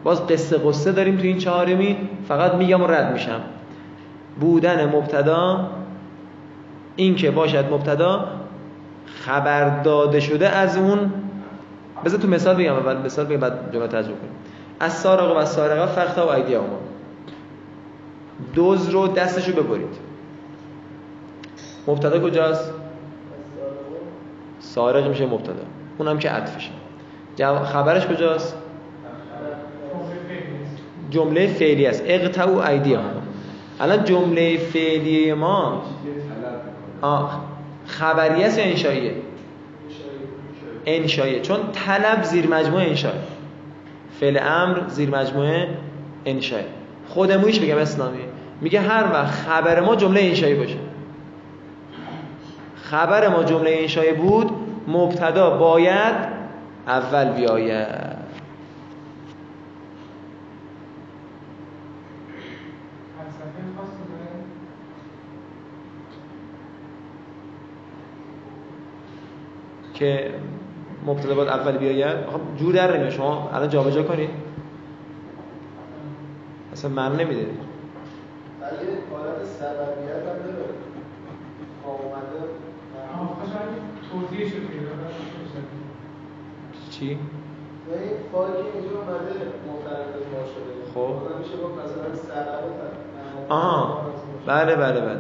باز 0.04 0.28
قصه 0.28 0.58
قصه 0.58 0.91
داریم 0.91 1.17
تو 1.17 1.23
این 1.23 1.38
چهارمی 1.38 1.97
فقط 2.28 2.54
میگم 2.54 2.82
و 2.82 2.88
رد 2.88 3.13
میشم. 3.13 3.41
بودن 4.39 4.86
مبتدا 4.86 5.67
این 6.95 7.15
که 7.15 7.32
باشد 7.32 7.73
مبتدا 7.73 8.28
خبر 9.06 9.82
داده 9.82 10.19
شده 10.19 10.49
از 10.49 10.78
اون. 10.78 11.12
بذار 12.06 12.19
تو 12.19 12.28
مثال 12.28 12.56
بگم 12.56 12.73
اول 12.73 12.97
مثال 12.97 13.26
بگم 13.26 13.38
بعد 13.38 13.73
جمله 13.73 13.88
ترجمه 13.88 14.15
کنیم. 14.15 14.43
از 14.80 14.94
سارق 14.94 15.38
و 15.38 15.46
سارقه 15.46 15.86
فقط 15.86 16.18
و 16.18 16.28
ایدی 16.28 16.56
اومد 16.56 16.84
دوز 18.54 18.90
رو 18.90 19.08
دستشو 19.08 19.52
ببرید. 19.52 19.98
مبتدا 21.88 22.20
کجاست؟ 22.20 22.72
سارق 24.60 25.08
میشه 25.08 25.26
مبتدا. 25.26 25.64
اونم 25.98 26.20
که 26.20 26.30
عطفشه. 26.30 26.72
خبرش 27.66 28.08
کجاست؟ 28.08 28.58
جمله 31.10 31.48
فعلی 31.48 31.86
است. 31.86 32.04
اقطعوا 32.06 32.64
ایدیهم 32.64 33.04
الان 33.80 34.04
جمله 34.04 34.58
فعلی 34.58 35.34
ما 35.34 35.84
خبری 37.86 38.44
است 38.44 38.60
یا 38.60 38.66
انشاییه؟ 38.66 39.16
انشاییه. 40.86 41.42
چون 41.42 41.60
طلب 41.72 42.24
زیر 42.24 42.48
مجموعه 42.48 42.88
انشایه 42.88 43.33
فعل 44.20 44.39
امر 44.41 44.80
زیر 44.88 45.09
مجموعه 45.09 45.68
انشایه 46.26 46.66
خودمونیش 47.07 47.59
بگم 47.59 47.78
اسلامی. 47.78 48.24
میگه 48.61 48.82
هر 48.82 49.03
وقت 49.14 49.32
خبر 49.32 49.80
ما 49.80 49.95
جمله 49.95 50.22
انشایی 50.22 50.55
باشه. 50.55 50.78
خبر 52.76 53.28
ما 53.28 53.43
جمله 53.43 53.72
انشایی 53.80 54.14
بود 54.14 54.51
مبتدا 54.88 55.57
باید 55.57 56.16
اول 56.88 57.30
بیاید. 57.30 58.14
که 69.93 70.32
مبتدا 71.06 71.36
باید 71.36 71.49
اول 71.49 71.78
بیاید. 71.78 72.16
خب 72.16 72.58
جور 72.60 72.74
در 72.74 72.97
نمیاد. 72.97 73.10
شما 73.10 73.49
الان 73.54 73.70
جابجا 73.70 74.04
کنید. 74.04 74.30
اصلا 76.74 76.91
من 76.91 77.16
نمیده. 77.16 77.41
ولی 77.41 78.88
حالت 79.12 79.45
سببیت 79.45 80.16
هم 80.16 80.24
داره. 80.24 80.84
توضیحش 84.12 84.51
رو 84.51 84.60
چی؟ 86.91 87.18
شده 90.45 90.74
خب. 90.93 91.16
آها. 93.49 94.01
بله 94.47 94.76
بله 94.76 95.01
بله. 95.01 95.20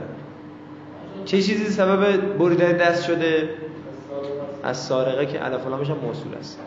چه 1.25 1.41
چیزی؟ 1.41 1.65
سبب 1.65 2.37
بریدن 2.37 2.71
دست 2.71 3.03
شده؟ 3.05 3.49
از 4.63 4.77
سارقه 4.77 5.25
که 5.25 5.45
الف 5.45 5.65
و 5.65 5.69
لامش 5.69 5.89
هم 5.89 5.97
موصول 5.97 6.35
است. 6.35 6.59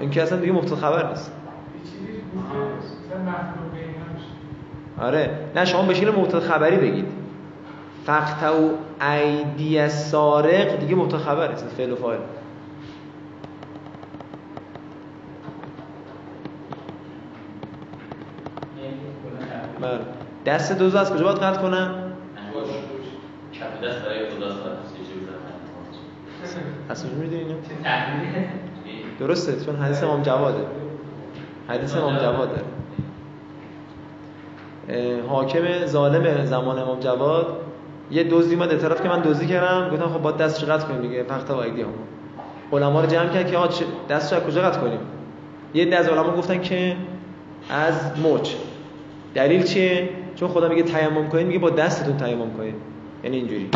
این 0.00 0.10
که 0.10 0.22
اصلا 0.22 0.38
دیگه 0.38 0.52
مبتدا 0.52 0.76
خبر 0.76 1.08
نیست. 1.08 1.32
آره. 4.98 5.38
نه 5.56 5.64
شما 5.64 5.82
به 5.82 5.94
شکل 5.94 6.10
مبتدا 6.10 6.40
خبری 6.40 6.76
بگید. 6.76 7.06
فقط 8.06 8.52
و 8.52 8.70
ایدی 9.04 9.88
سارق 9.88 10.78
دیگه 10.78 10.94
مبتدا 10.94 11.18
خبر 11.18 11.48
نیست. 11.50 11.66
فعل 11.66 11.92
و 11.92 11.96
فاعل 11.96 12.18
بله 19.80 20.29
دست 20.46 20.78
دوز 20.78 20.94
از 20.94 21.12
کجا 21.12 21.24
باید 21.24 21.38
قطع 21.38 21.60
کنم؟ 21.62 21.94
کف 23.52 23.84
دست 23.84 24.04
برای 24.04 24.30
خدا 24.30 24.46
می‌دونی 27.18 27.42
اینو؟ 27.42 27.54
درسته 29.20 29.64
چون 29.66 29.76
حدیث 29.76 30.02
امام 30.02 30.22
جواده. 30.22 30.64
حدیث 31.68 31.96
امام 31.96 32.16
جواد. 32.18 32.48
داره 32.48 32.62
اه، 34.88 35.20
حاکم 35.28 35.86
ظالم 35.86 36.44
زمان 36.44 36.78
امام 36.78 37.00
جواد. 37.00 37.46
یه 38.10 38.24
دزدی 38.24 38.54
اومد 38.54 38.70
اعتراف 38.72 39.02
که 39.02 39.08
من 39.08 39.20
دزدی 39.20 39.46
کردم. 39.46 39.90
گفتم 39.90 40.08
خب 40.08 40.22
با 40.22 40.32
دستش 40.32 40.64
قطع 40.64 40.86
کنیم 40.86 41.00
دیگه 41.02 41.22
فقط 41.22 41.50
و 41.50 41.56
ایدی 41.56 41.82
هم 41.82 41.88
علما 42.72 43.00
رو 43.00 43.06
جمع 43.06 43.28
کرد 43.28 43.46
که 43.50 43.56
چه- 43.68 43.84
دستش 44.08 44.32
از 44.32 44.42
کجا 44.42 44.62
قطع 44.62 44.80
کنیم؟ 44.80 44.98
یه 45.74 45.84
عده 45.86 45.96
از 45.96 46.08
علما 46.08 46.36
گفتن 46.36 46.60
که 46.60 46.96
از 47.70 47.94
مچ 48.18 48.50
دلیل 49.34 49.62
چیه؟ 49.62 50.08
چون 50.40 50.48
خدا 50.48 50.68
میگه 50.68 50.82
تیمم 50.82 51.28
کنید 51.28 51.46
میگه 51.46 51.58
با 51.58 51.70
دستتون 51.70 52.16
تیمم 52.16 52.50
کنید 52.56 52.74
یعنی 53.24 53.36
اینجوری. 53.36 53.70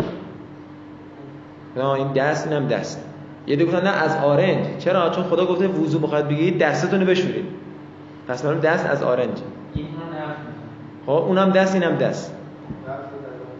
نه 1.77 1.89
این 1.89 2.11
دست 2.11 2.47
اینم 2.47 2.67
دست. 2.67 3.05
یه 3.47 3.55
دیگه 3.55 3.83
نه 3.83 3.89
از 3.89 4.17
آرنج. 4.23 4.65
چرا؟ 4.79 5.09
چون 5.09 5.23
خدا 5.23 5.45
گفته 5.45 5.67
وضو 5.67 5.99
بخواید 5.99 6.27
بگیرید 6.27 6.57
دستتون 6.57 6.99
رو 6.99 7.05
بشورید. 7.05 7.45
پس 8.27 8.45
معلوم 8.45 8.59
دست 8.59 8.85
از 8.85 9.03
آرنج. 9.03 9.37
خب 11.05 11.11
اونم 11.11 11.49
دست 11.49 11.75
اینم 11.75 11.95
دست. 11.95 12.33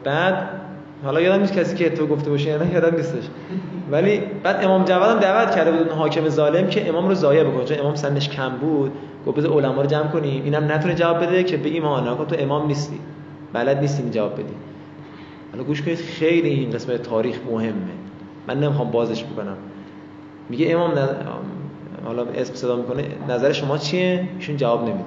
بعد 0.03 0.49
حالا 1.03 1.21
یادم 1.21 1.41
نیست 1.41 1.53
کسی 1.53 1.75
که 1.75 1.89
تو 1.89 2.07
گفته 2.07 2.29
باشه 2.29 2.49
یا 2.49 2.57
نه 2.57 2.73
یادم 2.73 2.95
نیستش. 2.95 3.23
ولی 3.91 4.21
بعد 4.43 4.65
امام 4.65 4.85
جواد 4.85 5.09
هم 5.09 5.19
دعوت 5.19 5.55
کرده 5.55 5.71
بود 5.71 5.89
اون 5.89 5.97
حاکم 5.97 6.29
ظالم 6.29 6.67
که 6.67 6.89
امام 6.89 7.07
رو 7.07 7.13
ضایع 7.13 7.43
بکنه. 7.43 7.65
چون 7.65 7.79
امام 7.79 7.95
سنش 7.95 8.29
کم 8.29 8.49
بود. 8.49 8.91
گفت 9.27 9.37
بذار 9.37 9.51
علما 9.51 9.81
رو 9.81 9.87
جمع 9.87 10.07
کنیم. 10.07 10.43
اینم 10.43 10.71
نتونه 10.71 10.95
جواب 10.95 11.23
بده 11.23 11.43
که 11.43 11.57
بگیم 11.57 11.85
آها 11.85 12.15
نه 12.15 12.25
تو 12.25 12.35
امام 12.39 12.67
نیستی. 12.67 12.99
بلد 13.53 13.79
نیستی 13.79 14.09
جواب 14.09 14.33
بدی. 14.33 14.53
حالا 15.51 15.63
گوش 15.63 15.81
کنید 15.81 15.97
خیلی 15.97 16.49
این 16.49 16.71
قسمت 16.71 17.03
تاریخ 17.03 17.39
مهمه. 17.51 17.73
من 18.47 18.59
نمی‌خوام 18.59 18.91
بازش 18.91 19.23
بکنم. 19.23 19.57
میگه 20.49 20.71
امام 20.71 20.91
نظ... 20.91 21.09
حالا 22.05 22.23
اسم 22.23 22.53
صدا 22.53 22.75
می‌کنه 22.75 23.03
نظر 23.29 23.51
شما 23.51 23.77
چیه؟ 23.77 24.29
ایشون 24.35 24.57
جواب 24.57 24.81
نمیده. 24.81 25.03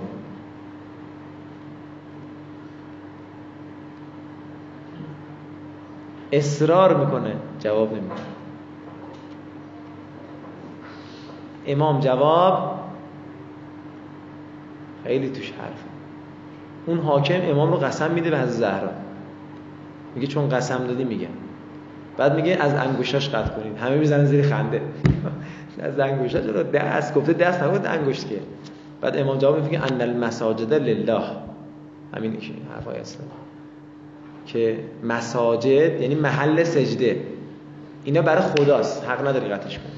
اصرار 6.33 7.05
می‌کنه 7.05 7.33
جواب 7.61 7.93
نمیده. 7.93 8.15
امام 11.67 12.01
جواب 12.01 12.81
خیلی 15.05 15.31
توش 15.31 15.53
حرف. 15.53 15.85
اون 16.87 16.99
حاکم 16.99 17.41
امام 17.43 17.71
رو 17.71 17.77
قسم 17.77 18.11
میده 18.11 18.31
به 18.31 18.39
حضرت 18.39 18.49
زهرا. 18.51 18.91
میگه 20.15 20.27
چون 20.27 20.49
قسم 20.49 20.87
دادی 20.87 21.05
میگه 21.05 21.29
بعد 22.17 22.35
میگه 22.35 22.57
از 22.61 22.75
انگشتاش 22.75 23.29
قطع 23.29 23.61
کنید. 23.61 23.79
همه 23.79 23.97
می‌زنن 23.97 24.25
زیر 24.25 24.47
خنده. 24.47 24.83
از 25.81 25.99
انگشتاش 25.99 26.45
رو 26.45 26.63
دست 26.63 27.15
گفته 27.15 27.33
دست 27.33 27.63
نگفت 27.63 27.87
انگشت 27.87 28.29
که. 28.29 28.39
بعد 29.01 29.17
امام 29.17 29.39
جواب 29.39 29.65
میگه 29.65 29.93
ان 29.93 30.01
المساجد 30.01 30.73
لله. 30.75 31.23
همین 32.17 32.37
که 32.37 32.53
حرفای 32.75 32.99
اسلام 32.99 33.29
که 34.47 34.79
مساجد 35.03 36.01
یعنی 36.01 36.15
محل 36.15 36.65
سجده. 36.65 37.21
اینا 38.05 38.23
برای 38.23 38.43
خداست. 38.43 39.05
حق 39.05 39.29
نداری 39.29 39.49
قطعش 39.49 39.79
کنی. 39.79 39.93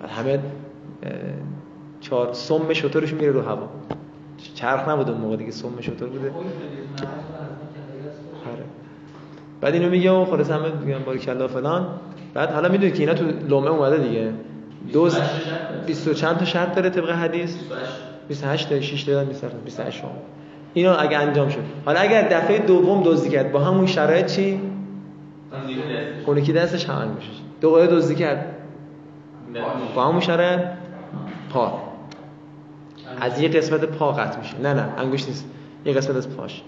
بعد 0.00 0.10
همه 0.10 0.38
چهار 2.10 2.32
سم 2.32 2.72
شطورش 2.72 3.12
میره 3.12 3.32
رو 3.32 3.42
هوا. 3.42 3.68
چرخ 4.54 4.88
نبود 4.88 5.10
اون 5.10 5.20
موقع 5.20 5.36
دیگه 5.36 5.50
سم 5.50 5.80
شطور 5.80 6.08
بوده. 6.08 6.30
آره. 8.52 8.64
بعد 9.60 9.74
اینو 9.74 9.90
میگه 9.90 10.10
و 10.10 10.24
خلاص 10.24 10.50
همه 10.50 10.72
میگن 10.84 10.98
باریکلا 10.98 11.48
فلان. 11.48 11.86
بعد 12.34 12.50
حالا 12.50 12.68
می‌دونید 12.68 12.94
که 12.94 13.00
اینا 13.00 13.14
تو 13.14 13.24
لومه 13.48 13.70
اومده 13.70 13.98
دیگه. 13.98 14.32
دوز 14.92 15.18
20 15.86 16.08
و 16.08 16.14
چند 16.14 16.36
تا 16.36 16.44
شرط 16.44 16.74
داره 16.74 16.90
طبق 16.90 17.10
حدیث؟ 17.10 17.56
28 18.28 18.68
تا 18.68 18.80
6 18.80 19.04
تا 19.04 19.24
28 19.64 20.00
شما 20.00 20.10
اینو 20.74 20.96
اگه 20.98 21.18
انجام 21.18 21.48
شد. 21.48 21.60
حالا 21.84 22.00
اگر 22.00 22.28
دفعه 22.28 22.58
دوم 22.58 23.02
دزدی 23.02 23.30
کرد 23.30 23.52
با 23.52 23.60
همون 23.60 23.86
شرایط 23.86 24.26
چی؟ 24.26 24.60
اون 26.26 26.38
یکی 26.38 26.52
دستش 26.52 26.88
هم 26.88 26.96
انگشتش 26.98 27.40
دوباره 27.60 27.86
دزدی 27.86 28.14
کرد. 28.14 28.46
با 29.94 30.04
همون 30.04 30.20
شرایط؟ 30.20 30.60
پا 31.52 31.82
از 33.20 33.40
یه 33.40 33.48
قسمت 33.48 33.84
پا 33.84 34.12
قطع 34.12 34.38
میشه. 34.38 34.58
نه 34.62 34.74
نه 34.74 34.88
انگشت 34.98 35.28
نیست. 35.28 35.46
یه 35.84 35.92
قسمت 35.92 36.16
از 36.16 36.36
پاش. 36.36 36.62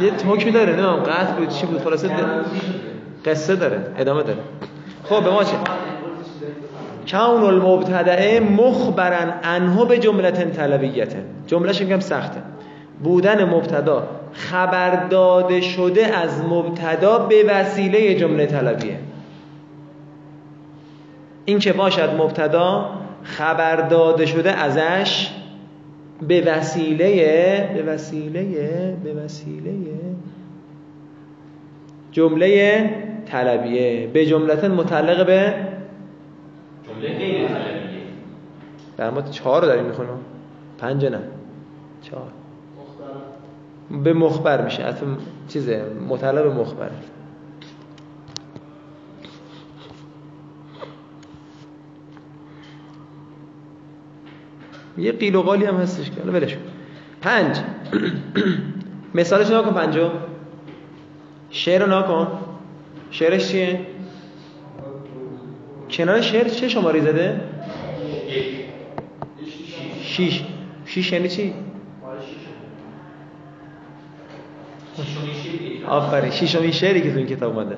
یه 0.00 0.12
حکمی 0.12 0.52
داره 0.52 0.76
نه 0.76 0.86
قطع 0.86 1.32
بود 1.32 1.48
چی 1.48 1.66
بود؟ 1.66 1.80
خلاصه 1.80 2.10
قصه 3.24 3.56
داره 3.56 3.92
ادامه 3.96 4.22
داره. 4.22 4.38
خب 5.04 5.24
به 5.24 5.30
ما 5.30 5.44
چه؟ 5.44 5.56
کون 7.10 7.42
المبتدعه 7.42 8.40
مخبرن 8.40 9.34
انه 9.42 9.84
به 9.84 9.98
جملت 9.98 10.56
طلبیته 10.56 11.24
جملهش 11.46 11.80
میگم 11.80 12.00
سخته. 12.00 12.42
بودن 13.02 13.44
مبتدا 13.44 14.08
خبر 14.32 15.06
داده 15.06 15.60
شده 15.60 16.06
از 16.06 16.44
مبتدا 16.44 17.18
به 17.18 17.44
وسیله 17.48 18.14
جمله 18.14 18.46
طلبیه. 18.46 18.98
این 21.44 21.58
که 21.58 21.72
باشد 21.72 22.14
مبتدا 22.18 22.90
خبر 23.22 23.76
داده 23.76 24.26
شده 24.26 24.52
ازش 24.52 25.30
به 26.28 26.40
وسیله 26.40 27.70
به 27.74 27.82
وسیله 27.82 28.96
به 29.04 29.12
وسیله 29.12 29.72
جمله 32.12 32.90
طلبیه. 33.26 34.06
به 34.06 34.26
جملت 34.26 34.64
متعلق 34.64 35.26
به 35.26 35.54
جمله 36.88 37.18
غیر 37.18 37.48
طلبیه. 37.48 38.00
در 38.96 39.10
ما 39.10 39.22
چهار 39.22 39.60
رو 39.62 39.68
داریم 39.68 39.84
می‌خونیم. 39.84 40.10
پنج 40.78 41.06
نه. 41.06 41.20
چهار. 42.02 42.28
به 44.04 44.12
مخبر 44.12 44.64
میشه. 44.64 44.82
اصلا 44.82 45.08
چیزه؟ 45.48 45.84
متعلق 46.08 46.42
به 46.42 46.54
مخبر. 46.54 46.88
یه 54.98 55.12
قیل 55.12 55.34
و 55.34 55.42
قالی 55.42 55.64
هم 55.64 55.76
هستش 55.76 56.10
که. 56.10 56.20
ولش. 56.22 56.56
پنج. 57.22 57.56
مثالش 59.14 59.50
نکن 59.50 59.72
پنجو 59.74 60.08
شعر 61.50 61.82
رو 61.84 61.98
نکن 61.98 62.28
شعرش 63.10 63.48
چیه؟ 63.48 63.80
کنار 65.90 66.20
شعر 66.20 66.48
چه 66.48 66.68
شماری 66.68 67.00
زده؟ 67.00 67.40
شیش. 70.02 70.44
شیش 70.86 71.12
یعنی 71.12 71.28
چی؟ 71.28 71.54
آفرین. 75.86 76.30
شیشمین 76.30 76.70
شعری 76.70 77.02
که 77.02 77.12
تو 77.12 77.18
این 77.18 77.26
کتاب 77.26 77.58
اومده. 77.58 77.76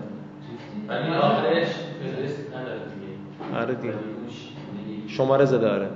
آره 3.54 3.74
دیگه. 3.74 3.94
شماره 5.08 5.44
زده 5.44 5.68
آره. 5.70 5.88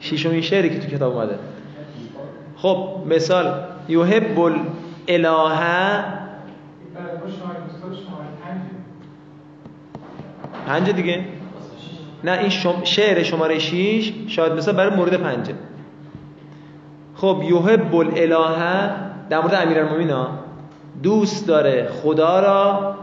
شیشمین 0.00 0.40
شعری 0.40 0.70
که 0.70 0.78
تو 0.78 0.96
کتاب 0.96 1.16
اومده. 1.16 1.38
خب 2.56 2.88
مثال 3.06 3.52
یحب 3.88 4.36
پنج 4.36 4.60
پنج 10.66 10.90
دیگه؟ 10.90 11.24
نه 12.24 12.32
این 12.32 12.48
شم... 12.48 12.84
شعر 12.84 13.22
شماره 13.22 13.58
6 13.58 14.12
شاید 14.26 14.52
مثلا 14.52 14.74
برای 14.74 14.96
مورد 14.96 15.14
پنجه. 15.14 15.54
خب 17.14 17.42
یحب 17.50 17.94
الاله 17.94 18.90
در 19.30 19.40
مورد 19.40 19.54
امیرالمومنین 19.54 20.10
ها. 20.10 20.28
دوست 21.02 21.46
داره 21.46 21.88
خدا 22.02 22.40
را 22.40 22.94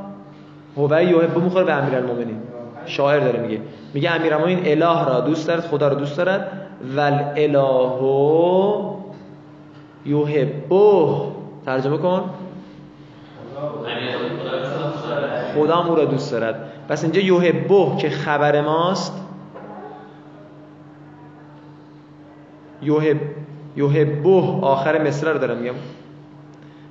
هو 0.78 1.02
یحب 1.02 1.38
می‌خوره 1.38 1.66
به 1.66 1.74
امیرالمومنین. 1.74 2.38
شاعر 2.86 3.20
داره 3.20 3.40
میگه. 3.40 3.62
میگه 3.94 4.12
امیرالمومنین 4.12 4.60
اله 4.66 5.06
را 5.06 5.20
دوست 5.20 5.48
دارد 5.48 5.62
خدا 5.62 5.88
را 5.88 5.96
دوست 5.96 6.18
دارد. 6.18 6.65
ول 6.82 7.24
اله 7.36 8.96
یحبه. 10.06 11.16
ترجمه 11.66 11.98
کن. 11.98 12.30
خدا 15.56 15.86
او 15.86 15.96
را 15.96 16.06
دوست 16.06 16.32
دارد. 16.32 16.72
پس 16.90 17.04
اینجا 17.04 17.22
یحبه 17.22 17.98
که 17.98 18.10
خبر 18.10 18.62
ماست. 18.62 19.22
یحب 22.82 23.20
یحبه. 23.76 24.44
آخر 24.62 25.08
مصرع 25.08 25.32
رو 25.32 25.40
دارم 25.40 25.58
میگم. 25.58 25.76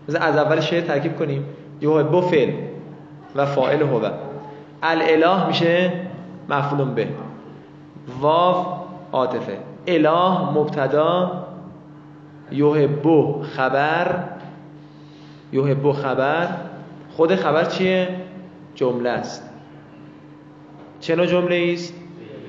مثلا 0.09 0.21
از 0.21 0.37
اول 0.37 0.61
شعر 0.61 0.81
ترکیب 0.81 1.19
کنیم. 1.19 1.45
یحبه 1.81 2.21
فعل 2.21 2.53
و 3.37 3.47
فاعل 3.47 3.83
هو. 3.83 4.09
الاله 4.83 5.47
میشه 5.47 5.93
مفعول 6.49 6.85
به. 6.85 7.09
واو 8.21 8.67
عاطفه. 9.13 9.59
اله 9.87 10.51
مبتدا 10.51 11.45
یحبه 12.53 13.35
خبر 13.43 14.25
یحبه 15.53 15.93
خبر. 15.93 16.49
خود 17.17 17.35
خبر 17.35 17.65
چیه؟ 17.65 18.09
جمله 18.75 19.11
است. 19.11 19.51
چه 21.01 21.17
نوع 21.17 21.27
جمله 21.27 21.71
است؟ 21.75 21.95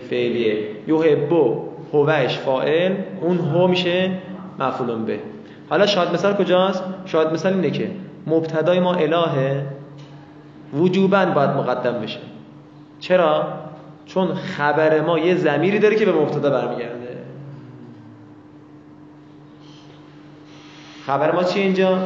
فعلیه. 0.09 0.67
یحبه 0.88 1.57
هوش 1.93 2.38
فاعل. 2.38 2.93
اون 3.21 3.38
هو 3.38 3.67
میشه 3.67 4.11
مفعول 4.59 4.95
به. 4.95 5.19
حالا 5.69 5.86
شاید 5.86 6.13
مثال 6.13 6.33
کجاست؟ 6.33 6.83
شاید 7.05 7.27
مثال 7.27 7.53
اینه 7.53 7.71
که 7.71 7.91
مبتدای 8.27 8.79
ما 8.79 8.93
الهه 8.93 9.65
وجوبا 10.73 11.25
باید 11.25 11.49
مقدم 11.49 12.01
بشه. 12.01 12.19
چرا؟ 12.99 13.47
چون 14.05 14.33
خبر 14.33 15.01
ما 15.01 15.19
یه 15.19 15.36
زمیری 15.36 15.79
داره 15.79 15.95
که 15.95 16.05
به 16.05 16.11
مبتدا 16.11 16.49
برمیگرده. 16.49 17.14
خبر 21.06 21.36
ما 21.36 21.43
چیه 21.43 21.64
اینجا؟ 21.64 21.89
این 21.89 21.99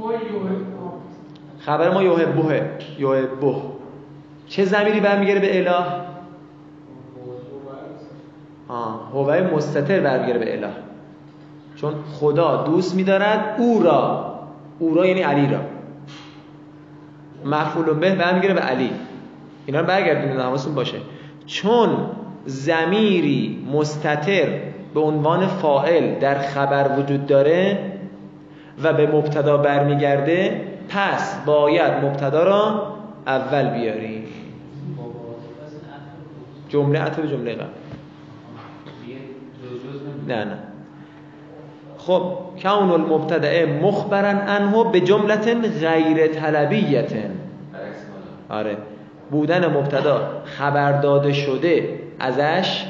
هو 0.00 0.12
یوه 0.12 0.18
خبر 1.58 1.90
ما 1.90 2.02
یحبه 2.02 2.70
یحبه 2.98 3.54
چه 4.46 4.64
زمیری 4.64 5.00
برمیگره 5.00 5.40
به 5.40 5.58
اله؟ 5.58 5.84
آه 8.68 9.08
هوای 9.12 9.40
مستتر 9.40 10.00
برمیگره 10.00 10.38
به 10.38 10.56
اله. 10.58 10.68
چون 11.76 11.94
خدا 12.12 12.62
دوست 12.62 12.94
می‌دارد 12.94 13.54
او 13.58 13.82
را 13.82 14.34
او 14.78 14.94
را 14.94 15.06
یعنی 15.06 15.22
علی 15.22 15.48
را. 15.54 15.60
مفعول 17.44 17.94
به 17.94 18.14
برمیگره 18.14 18.54
به 18.54 18.60
علی. 18.60 18.90
اینا 19.66 19.80
رو 19.80 19.86
برگردونید 19.86 20.40
حواستون 20.40 20.74
باشه. 20.74 20.98
چون 21.46 21.88
زمیری 22.46 23.66
مستتر 23.72 24.46
به 24.94 25.00
عنوان 25.00 25.46
فاعل 25.46 26.18
در 26.18 26.38
خبر 26.38 26.98
وجود 26.98 27.26
داره 27.26 27.78
و 28.82 28.92
به 28.92 29.06
مبتدا 29.06 29.56
برمیگرده 29.56 30.60
پس 30.88 31.44
باید 31.46 31.92
مبتدا 32.04 32.44
را 32.44 32.92
اول 33.26 33.70
بیاریم 33.70 34.24
جمله 36.68 36.98
عطف 36.98 37.20
جمله 37.20 37.54
قبل. 37.54 37.64
نه 40.28 40.44
نه. 40.44 40.58
خب 41.98 42.32
کون 42.62 42.90
المبتدع 42.90 43.64
مخبرا 43.64 44.28
عنه 44.28 44.84
به 44.92 45.00
جملت 45.00 45.48
غیر 45.80 46.26
طلبیت 46.26 47.12
آره. 48.50 48.76
بودن 49.30 49.66
مبتدا 49.66 50.42
خبر 50.44 51.00
داده 51.00 51.32
شده 51.32 51.98
ازش 52.20 52.84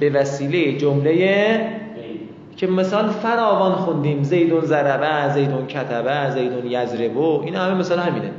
به 0.00 0.10
وسیله 0.10 0.78
جمله 0.78 1.60
که 2.56 2.66
مثال 2.66 3.08
فراوان 3.08 3.72
خوندیم 3.72 4.22
زیدون 4.22 4.64
ضربه 4.64 5.34
زیدون 5.34 5.66
کتبه 5.66 6.30
زیدون 6.30 6.66
یزربو 6.66 7.42
این 7.44 7.54
همه 7.54 7.74
مثال 7.74 7.98
همینه. 7.98 8.30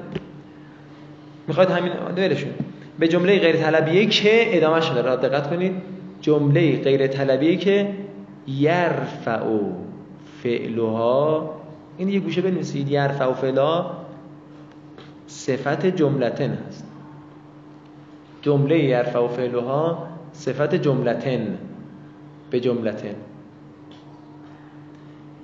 می‌خواید 1.47 1.69
همین 1.69 1.91
ولشون. 2.17 2.51
به 2.99 3.07
جمله 3.07 3.39
غیر 3.39 3.55
طلبیه 3.55 4.05
که 4.05 4.57
ادامه 4.57 4.81
شده 4.81 5.01
را 5.01 5.15
دقت 5.15 5.49
کنید. 5.49 5.73
جمله 6.21 6.81
غیر 6.81 7.07
طلبیه 7.07 7.57
که 7.57 7.87
یرفع 8.47 9.39
فعلها. 10.43 11.49
این 11.97 12.09
یه 12.09 12.19
گوشه 12.19 12.41
بنویسید. 12.41 12.91
یرفع 12.91 13.33
فعلها 13.33 13.97
صفت 15.27 15.85
جملتن 15.85 16.57
هست. 16.67 16.87
جمله 18.41 18.79
یرفع 18.79 19.27
فعلها 19.27 20.07
صفت 20.33 20.75
جملتن. 20.75 21.57
به 22.49 22.59
جملتن. 22.59 23.15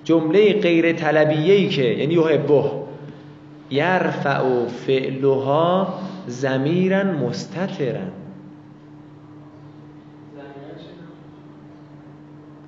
جمله 0.07 0.53
غیر 0.53 0.93
طلبیه‌ای 0.93 1.67
که 1.67 1.83
یعنی 1.83 2.13
یحبه. 2.13 2.63
یرفع 3.71 4.65
فعلها 4.67 5.93
ضمیرا 6.29 7.03
مستترا. 7.03 7.99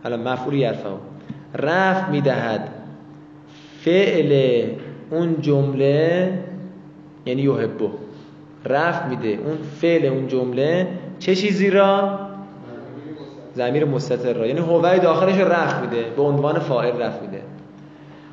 حالا 0.04 0.18
مفعول 0.18 0.54
یرفع 0.54 0.90
رفع 1.56 2.10
می‌دهد 2.10 2.70
فعل 3.82 4.64
اون 5.12 5.42
جمله 5.42 6.34
یعنی 7.26 7.42
یحبه. 7.42 7.90
رفع 8.66 9.08
میده 9.08 9.28
اون 9.28 9.58
فعل 9.82 10.06
اون 10.06 10.28
جمله 10.28 10.88
چه 11.20 11.36
چیزی 11.36 11.70
را؟ 11.70 12.29
ضمیر 13.60 13.86
مستتر 13.86 14.34
را 14.34 14.48
یعنی 14.48 14.60
هوای 14.60 15.00
داخلش 15.00 15.38
رفع 15.38 15.82
میده 15.82 16.04
به 16.16 16.22
عنوان 16.22 16.60
فاعل 16.60 17.02
رفع 17.02 17.22
میده 17.22 17.42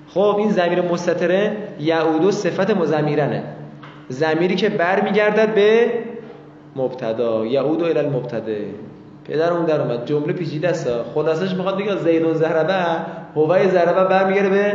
خب 0.09 0.37
این 0.39 0.51
ضمیر 0.51 0.83
مستتره 0.83 1.57
یعود 1.81 2.31
صفت 2.31 2.71
مزمیرنه. 2.71 3.43
ضمیری 4.11 4.55
که 4.55 4.69
برمیگردد 4.69 5.55
به 5.55 5.91
مبتدا. 6.77 7.47
یعود 7.47 7.83
الی 7.83 7.99
المبتدا. 7.99 8.53
پدر 9.25 9.53
اون 9.53 9.65
در 9.65 9.81
اومد. 9.81 10.07
جمله 10.07 10.33
پیچیده 10.33 10.69
است. 10.69 10.89
خلاصش 11.15 11.55
می‌خواد 11.55 11.79
بگه 11.79 11.97
زیدون 11.97 12.35
زهربه 12.35 12.75
هوای 13.37 13.69
زهربه 13.69 14.05
برمیگرده 14.05 14.49
به 14.49 14.73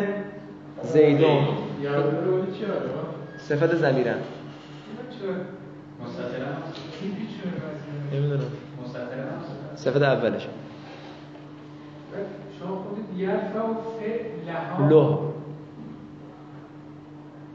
زیدون 0.83 1.47
صفت 3.37 3.75
ضمیرن 3.75 4.15
نمی‌دونم. 8.13 8.60
صفت 9.81 10.01
اولش. 10.01 10.47
شما 12.59 12.75
خودت 12.75 13.17
یرفع 13.17 13.59
فعلها 13.99 14.89
له 14.89 15.17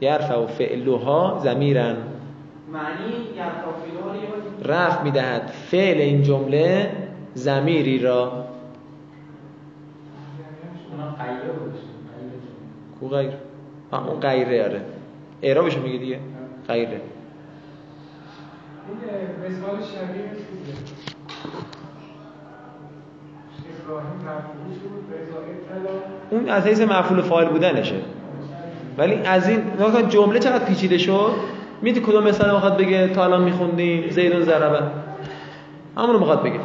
یرفع 0.01 0.45
فعلها 0.45 1.39
ضمیرن. 1.43 1.95
معنی 2.73 3.13
یرفع 3.35 3.67
رفع 4.65 5.03
می‌دهد. 5.03 5.47
فعل 5.47 6.01
این 6.01 6.21
جمله 6.21 6.91
ضمیری 7.35 7.99
را. 7.99 8.45
کو 12.99 13.07
غیر؟ 13.07 13.31
آه 13.91 14.09
اون 14.09 14.19
غیره 14.19 14.63
آره. 14.63 14.81
اعرابشو 15.41 15.81
میگه 15.81 15.97
دیگه؟ 15.97 16.19
غیره. 16.67 17.01
این 18.87 19.51
مثال 19.51 19.81
شبیه 19.81 20.31
اون 26.29 26.49
از 26.49 26.67
حیث 26.67 26.81
مفعول 26.81 27.21
فاعل 27.21 27.47
بودنشه. 27.47 27.95
ولی 28.97 29.15
از 29.15 29.49
این 29.49 29.61
جمله 30.09 30.39
چقدر 30.39 30.65
پیچیده 30.65 30.97
شد؟ 30.97 31.31
میدی 31.81 31.99
کدوم 31.99 32.23
مثال 32.23 32.53
می‌خواد 32.53 32.77
بگه؟ 32.77 33.07
تا 33.07 33.23
الان 33.23 33.43
میخوندیم 33.43 34.09
زیدون 34.09 34.41
ضربه. 34.41 34.79
همونو 35.97 36.19
می‌خواد 36.19 36.43
بگه. 36.43 36.59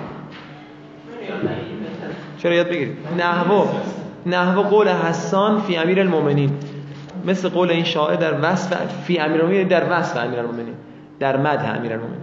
چرا 2.39 2.55
یاد 2.55 2.69
بگیرید 2.69 2.97
نحو 3.19 3.65
نحو 4.27 4.63
قول 4.63 4.89
حسان 4.89 5.61
فی 5.61 5.77
امیر 5.77 6.01
المؤمنین. 6.01 6.51
مثل 7.27 7.49
قول 7.49 7.71
این 7.71 7.85
شاعر 7.85 8.17
در 8.17 8.35
وصف 8.43 8.77
فی 9.05 9.19
امیر 9.19 9.41
المؤمنین 9.41 9.69
در 9.69 9.85
وصف 9.91 10.17
امیر 10.17 10.39
المؤمنین. 10.39 10.75
در 11.19 11.37
مدح 11.37 11.77
امیر 11.79 11.93
المؤمنین. 11.93 12.22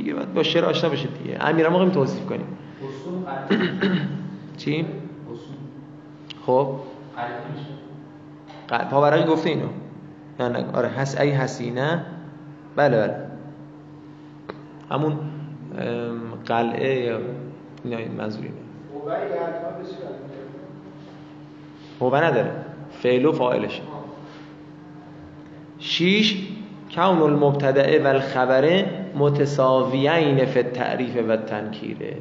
دیگه 0.00 0.14
باید 0.14 0.34
با 0.34 0.42
شعر 0.42 0.64
آشنا 0.64 0.90
بشید 0.90 1.10
دیگه. 1.22 1.36
امیر 1.40 1.66
المؤمنین 1.66 1.92
توصیف 1.92 2.26
کنیم. 2.26 2.46
چی؟ 4.56 4.86
خب. 6.46 6.74
پاورقی 8.90 9.24
گفته 9.24 9.50
اینو. 9.50 9.68
نه 10.40 10.48
نه. 10.48 10.64
آره 10.72 10.88
حس 10.88 11.20
ای 11.20 11.30
حسینه. 11.30 12.04
بله 12.76 12.96
بله. 12.96 13.16
همون 14.90 15.18
قلعه 16.46 17.00
یا 17.00 17.18
نه 17.84 18.08
منظور 18.08 18.42
اینه. 18.42 18.54
هو 22.00 22.16
نداره. 22.16 22.50
فعل 22.90 23.26
و 23.26 23.32
فاعلش. 23.32 23.80
شیش 25.78 26.48
کون 26.94 27.22
المبتدعه 27.22 28.04
و 28.04 28.06
الخبره 28.06 28.99
متساویین 29.14 30.44
فی 30.44 30.58
التعریف 30.58 31.16
و 31.28 31.36
تنکیره 31.36 32.16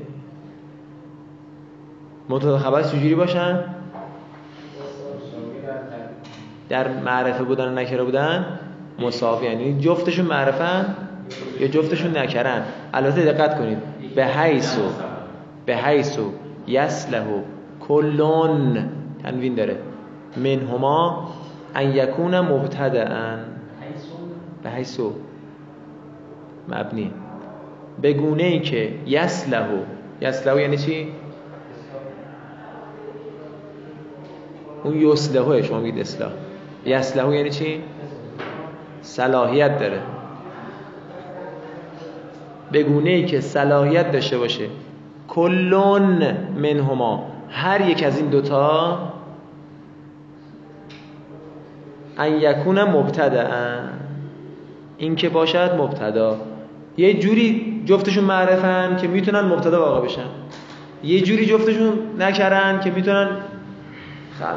مبتدا 2.30 2.58
خبر 2.58 2.84
چجوری 2.84 3.16
باشن؟ 3.16 3.64
در 6.70 6.88
معرفه 6.88 7.44
بودن 7.44 7.68
و 7.70 7.76
نکره 7.76 8.04
بودن؟ 8.04 8.60
مساوی. 9.00 9.46
یعنی 9.46 9.80
جفتشون 9.80 10.26
معرفن 10.26 10.96
یا 11.60 11.68
جفتشون 11.68 12.18
نکرن؟ 12.18 12.64
البته 12.94 13.26
دقت 13.26 13.58
کنید. 13.58 13.78
به 14.16 14.26
حیثو 14.26 14.82
به 15.66 15.76
حیثو 15.76 16.32
یسلهو 16.68 17.42
کلون 17.88 18.90
تنوین 19.24 19.56
داره. 19.56 19.78
منهما 20.38 21.30
ان 21.76 21.92
یکون 21.92 22.40
مبتدعن. 22.40 23.40
به 24.64 24.70
حیثو 24.70 25.14
مبنی. 26.70 27.12
به 28.02 28.14
گونه 28.14 28.44
ای 28.44 28.60
که 28.60 28.94
یسلهو 29.06 29.78
یسلهو 30.22 30.60
یعنی 30.60 30.78
چی؟ 30.78 31.08
اون 34.84 35.02
یسلهوه 35.02 35.62
شما 35.62 35.80
میگید 35.80 36.02
اصلاح. 36.02 36.32
یسلهو 36.86 37.34
یعنی 37.34 37.50
چی؟ 37.50 37.82
صلاحیت 39.02 39.80
داره. 39.80 40.00
به 42.72 42.84
گونه 42.84 43.10
ای 43.10 43.26
که 43.26 43.42
صلاحیت 43.42 44.12
داشته 44.12 44.38
باشه. 44.38 44.68
کلون 45.28 46.38
منهما. 46.56 47.26
هر 47.50 47.90
یک 47.90 48.04
از 48.04 48.18
این 48.18 48.30
دوتا 48.30 49.00
ان 52.18 52.32
یکون 52.32 52.84
مبتدعا 52.84 53.80
این 54.98 55.16
که 55.16 55.30
باشد 55.30 55.76
مبتدا. 55.78 56.38
یه 57.00 57.20
جوری 57.20 57.82
جفتشون 57.86 58.24
معرفن 58.24 58.98
که 58.98 59.08
می‌تونن 59.08 59.42
مبتدا 59.42 59.80
واقع 59.80 60.06
بشن. 60.06 60.26
یه 61.04 61.22
جوری 61.22 61.46
جفتشون 61.46 61.94
نکرن 62.20 62.80
که 62.80 62.92
می‌تونن 62.92 63.28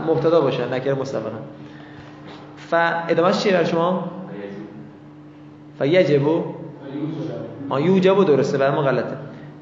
مبتدا 0.08 0.40
باشن 0.40 0.74
نکره 0.74 0.94
مستقلا. 0.94 1.38
ف 2.56 2.74
ادامهش 3.08 3.38
چیه 3.38 3.52
بر 3.52 3.64
شما؟ 3.64 4.10
فیجبو 5.78 6.44
آ 7.68 7.80
یوجبو 7.80 8.24
درسته 8.24 8.58
برای 8.58 8.74
ما 8.74 8.82
غلطه. 8.82 9.16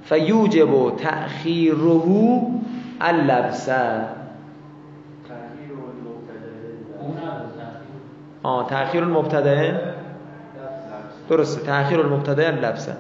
فیوجبو 0.04 0.90
تأخیره 0.90 2.40
اللبسه 3.00 4.04
آه 8.42 8.68
تأخیر 8.68 9.02
المبتدأ 9.02 9.89
درسته 11.30 11.66
تأخیر 11.66 12.00
المبتدأ 12.00 12.50
لبسه. 12.50 12.96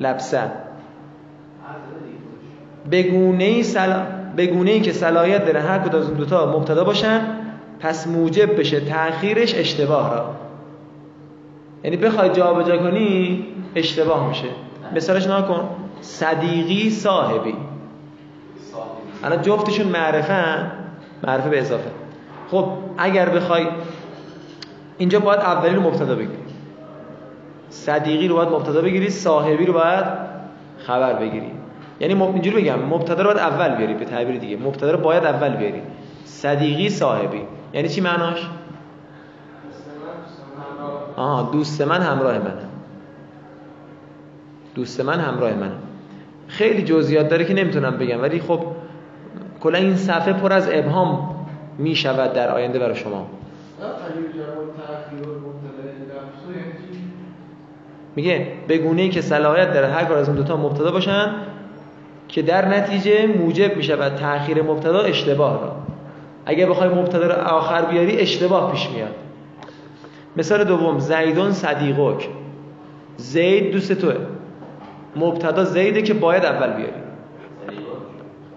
لبسه. 0.00 0.42
بگونه 2.90 3.62
سلا... 3.62 4.06
بگونه 4.36 4.70
ای 4.70 4.80
که 4.80 4.92
صلاحیت 4.92 5.44
داره 5.44 5.60
هر 5.60 5.78
کدوم 5.78 6.00
از 6.00 6.06
اون 6.08 6.16
دوتا 6.16 6.58
مبتدا 6.58 6.84
باشن 6.84 7.20
پس 7.80 8.06
موجب 8.06 8.60
بشه 8.60 8.80
تأخیرش 8.80 9.54
اشتباه 9.54 10.14
را. 10.14 10.34
یعنی 11.84 11.96
بخوای 11.96 12.28
جابجا 12.28 12.78
کنی 12.78 13.46
اشتباه 13.74 14.28
میشه. 14.28 14.48
مثالش 14.94 15.26
نکن 15.26 15.68
صدیقی 16.00 16.90
صاحبی. 16.90 17.54
الان 19.24 19.42
جفتشون 19.42 19.86
معرفه 19.86 20.70
معرفه 21.26 21.48
به 21.48 21.60
اضافه. 21.60 21.90
خب 22.50 22.68
اگر 22.98 23.28
بخوای 23.28 23.66
اینجا 24.98 25.20
باید 25.20 25.40
اولی 25.40 25.74
رو 25.74 25.82
مبتدا 25.82 26.14
بگیری 26.14 26.43
صدیقی 27.70 28.28
رو 28.28 28.36
باید 28.36 28.48
مبتدا 28.48 28.82
بگیری 28.82 29.10
صاحبی 29.10 29.66
رو 29.66 29.72
باید 29.72 30.04
خبر 30.78 31.14
بگیری. 31.14 31.50
یعنی 32.00 32.22
اینجوری 32.22 32.62
بگم 32.62 32.78
مبتدا 32.78 33.22
رو 33.22 33.24
باید 33.24 33.38
اول 33.38 33.74
بیاری 33.74 33.94
به 33.94 34.04
تعبیر 34.04 34.38
دیگه. 34.38 34.56
مبتدا 34.56 34.90
رو 34.90 34.98
باید 34.98 35.24
اول 35.24 35.56
بیاری. 35.56 35.82
صدیقی 36.24 36.90
صاحبی. 36.90 37.42
یعنی 37.72 37.88
چی 37.88 38.00
معناش؟ 38.00 38.48
آها 41.16 41.50
دوست 41.52 41.82
من 41.82 42.00
همراه 42.00 42.38
منه. 42.38 42.64
دوست 44.74 45.00
من 45.00 45.20
همراه 45.20 45.54
منه. 45.54 45.72
خیلی 46.48 46.82
جزئیات 46.82 47.28
داره 47.28 47.44
که 47.44 47.54
نمی‌تونم 47.54 47.98
بگم 47.98 48.22
ولی 48.22 48.40
خب 48.40 48.60
کلا 49.60 49.78
این 49.78 49.96
صفحه 49.96 50.32
پر 50.32 50.52
از 50.52 50.68
ابهام 50.72 51.34
می 51.78 51.94
شود 51.96 52.32
در 52.32 52.50
آینده 52.50 52.78
برای 52.78 52.96
شما. 52.96 53.26
میگه 58.16 58.46
به 58.68 58.78
گونه 58.78 59.02
ای 59.02 59.08
که 59.08 59.20
صلاحیت 59.20 59.72
داره 59.72 59.88
هر 59.88 60.04
کار 60.04 60.18
از 60.18 60.28
اون 60.28 60.36
دوتا 60.36 60.56
مبتدا 60.56 60.90
باشن 60.90 61.34
که 62.28 62.42
در 62.42 62.68
نتیجه 62.68 63.26
موجب 63.26 63.76
می 63.76 63.82
شود 63.82 64.14
تأخیر 64.14 64.62
مبتدا 64.62 65.00
اشتباه 65.00 65.62
را 65.62 65.76
اگه 66.46 66.66
بخوای 66.66 66.88
مبتدا 66.88 67.26
رو 67.26 67.32
آخر 67.32 67.84
بیاری 67.84 68.18
اشتباه 68.18 68.72
پیش 68.72 68.90
میاد. 68.90 69.14
مثال 70.36 70.64
دوم 70.64 70.98
زیدون 70.98 71.52
صدیقک. 71.52 72.28
زید 73.16 73.72
دوست 73.72 73.92
توه. 73.92 74.14
مبتدا 75.16 75.64
زیده 75.64 76.02
که 76.02 76.14
باید 76.14 76.44
اول 76.44 76.70
بیاری. 76.72 76.92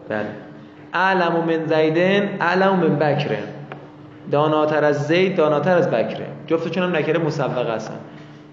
بله. 0.09 0.27
اعلم 0.93 1.43
من 1.47 1.65
زیدن 1.65 2.37
اعلم 2.39 2.75
من 2.75 2.95
بکره 2.95 3.39
داناتر 4.31 4.83
از 4.83 5.07
زید 5.07 5.35
داناتر 5.35 5.77
از 5.77 5.89
بکره 5.91 6.27
جفتشون 6.47 6.83
هم 6.83 6.95
نکره 6.95 7.19
مسبقه 7.19 7.73
هستن. 7.73 7.95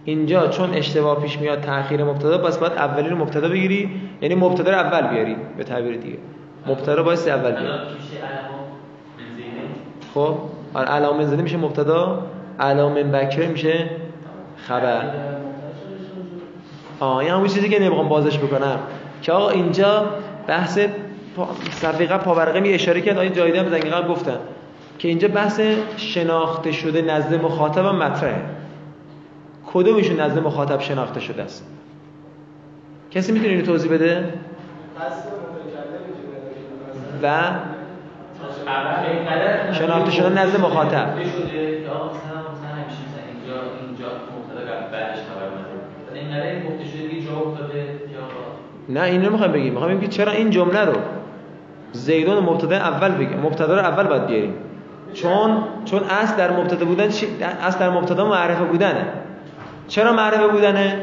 اینجا 0.05 0.49
چون 0.49 0.75
اشتباه 0.75 1.23
پیش 1.23 1.39
میاد 1.39 1.61
تأخیر 1.61 2.05
مبتدا 2.05 2.39
پس 2.39 2.59
باید 2.59 2.73
اولی 2.73 3.09
رو 3.09 3.17
مبتدا 3.17 3.49
بگیری 3.49 4.01
یعنی 4.21 4.35
مبتدا 4.35 4.71
رو 4.71 4.77
اول 4.77 5.07
بیاری 5.07 5.37
به 5.57 5.65
تعبیر 5.65 5.97
دیگه. 5.97 6.19
مبتدا 6.67 6.95
رو 6.95 7.05
باید 7.05 7.29
اول 7.29 7.51
بیاری. 7.51 7.79
خب 10.15 10.35
علام 10.77 11.17
من 11.17 11.25
زیده 11.25 11.43
میشه 11.43 11.57
مبتدا 11.57 12.23
علام 12.61 12.93
من 12.93 13.13
بکره 13.13 13.47
میشه 13.47 13.91
خبر. 14.57 15.03
آه 17.01 17.17
این 17.17 17.31
همون 17.31 17.49
چیزی 17.49 17.69
که 17.69 17.83
نمی‌خوام 17.83 18.09
بازش 18.09 18.39
بکنم. 18.39 18.79
که 19.23 19.33
آقا 19.33 19.51
اینجا 19.51 20.05
بحث 20.47 20.79
صفحه 21.71 22.07
قبل 22.07 22.25
پاورقه 22.25 22.61
می 22.61 22.73
اشاره 22.73 23.01
کرد 23.01 23.19
آیه 23.19 23.31
جایده 23.31 23.61
هم 23.61 23.69
زنگ 23.69 23.85
قبل 23.85 24.09
گفتن. 24.09 24.39
که 24.99 25.09
اینجا 25.09 25.29
بحث 25.29 25.61
شناخته 25.97 26.73
شده 26.73 27.03
نزد 27.03 27.35
مخاطب 27.35 27.87
هم 27.87 27.97
مطرحه. 27.97 28.43
کدومشون 29.75 30.21
نزد 30.21 30.39
مخاطب 30.39 30.81
شناخته 30.81 31.21
شده 31.21 31.43
است 31.43 31.67
کسی 33.11 33.33
می‌تونه 33.33 33.51
اینو 33.51 33.67
توضیح 33.67 33.93
بده 33.93 34.33
و 37.23 37.51
شناخته 39.73 40.11
شده 40.11 40.29
نزد 40.29 40.61
مخاطب 40.61 41.07
نه 48.89 49.03
اینو 49.03 49.29
نمی‌خوام 49.29 49.53
بگیم 49.53 49.73
می‌خوام 49.73 49.91
بگیم 49.91 50.01
که 50.01 50.09
چرا 50.09 50.33
این 50.33 50.51
جمله 50.51 50.85
رو 50.85 50.93
زیدون 51.93 52.39
مبتدا 52.39 52.77
اول 52.77 53.11
بگیم 53.13 53.39
مبتدا 53.39 53.75
رو 53.75 53.81
اول 53.81 54.07
باید 54.07 54.27
بیاریم 54.27 54.55
چون 55.15 55.65
چون 55.85 56.03
اصل 56.03 56.37
در 56.37 56.51
مبتدا 56.51 56.85
بودن 56.87 57.09
چی 57.09 57.27
اصل 57.63 57.79
در 57.79 57.91
مبتدا 57.91 58.29
معرفه 58.29 58.65
بودنه 58.65 59.07
چرا 59.89 60.13
معرفه 60.13 60.49
بودنه؟ 60.49 60.99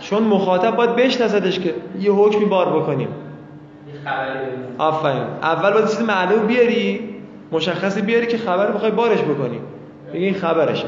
چون 0.00 0.22
مخاطب 0.22 0.76
باید 0.76 0.96
بشناسدش 0.96 1.58
که 1.58 1.74
یه 2.00 2.12
حکمی 2.12 2.44
بار 2.44 2.80
بکنیم. 2.80 3.08
آفرین. 4.78 5.22
اول 5.42 5.72
باید 5.72 5.86
چیز 5.86 6.00
معلوم 6.00 6.46
بیاری 6.46 7.14
مشخصی 7.52 8.02
بیاری 8.02 8.26
که 8.26 8.38
خبر 8.38 8.70
بخوای 8.70 8.90
بارش 8.90 9.18
بکنی. 9.20 9.60
بگی 10.14 10.24
این 10.24 10.34
خبرشه. 10.34 10.86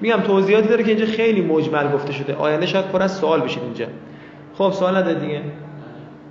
میگم 0.00 0.20
توضیحاتی 0.20 0.68
داره 0.68 0.84
که 0.84 0.90
اینجا 0.90 1.06
خیلی 1.06 1.40
مجمل 1.40 1.92
گفته 1.92 2.12
شده. 2.12 2.34
آینده 2.34 2.66
شاید 2.66 2.88
پر 2.88 3.02
از 3.02 3.16
سوال 3.16 3.40
بشید 3.40 3.62
اینجا. 3.62 3.86
خب 4.54 4.72
سوال 4.72 4.96
نده 4.96 5.14
دیگه. 5.14 5.42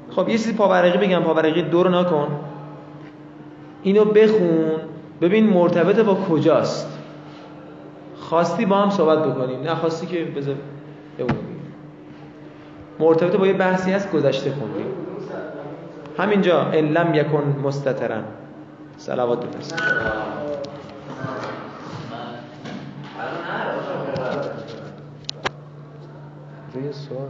خب 0.09 0.29
یه 0.29 0.37
چیزی 0.37 0.53
پاورقی 0.53 1.07
بگم. 1.07 1.23
پاورقی 1.23 1.61
دو 1.61 1.83
رو 1.83 1.89
نکن. 1.89 2.27
اینو 3.83 4.05
بخون. 4.05 4.71
ببین 5.21 5.49
مرتبط 5.49 5.99
با 5.99 6.13
کجاست. 6.13 6.98
خواستی 8.29 8.65
با 8.65 8.77
هم 8.77 8.89
صحبت 8.89 9.19
بکنیم 9.19 9.61
نه 9.61 9.75
خواستی 9.75 10.07
که 10.07 10.23
بذار 10.25 10.55
مرتبط 12.99 13.35
با 13.35 13.47
یه 13.47 13.53
بحثی 13.53 13.91
هست 13.91 14.11
گذشته 14.11 14.51
خوندیم 14.51 14.85
همینجا 16.17 16.61
ان 16.61 16.85
لم 16.85 17.13
یکن 17.13 17.55
مستترن 17.63 18.23
صلوات 18.97 19.45
بفرست 19.45 19.83
روی 26.73 26.93
سوال 26.93 27.29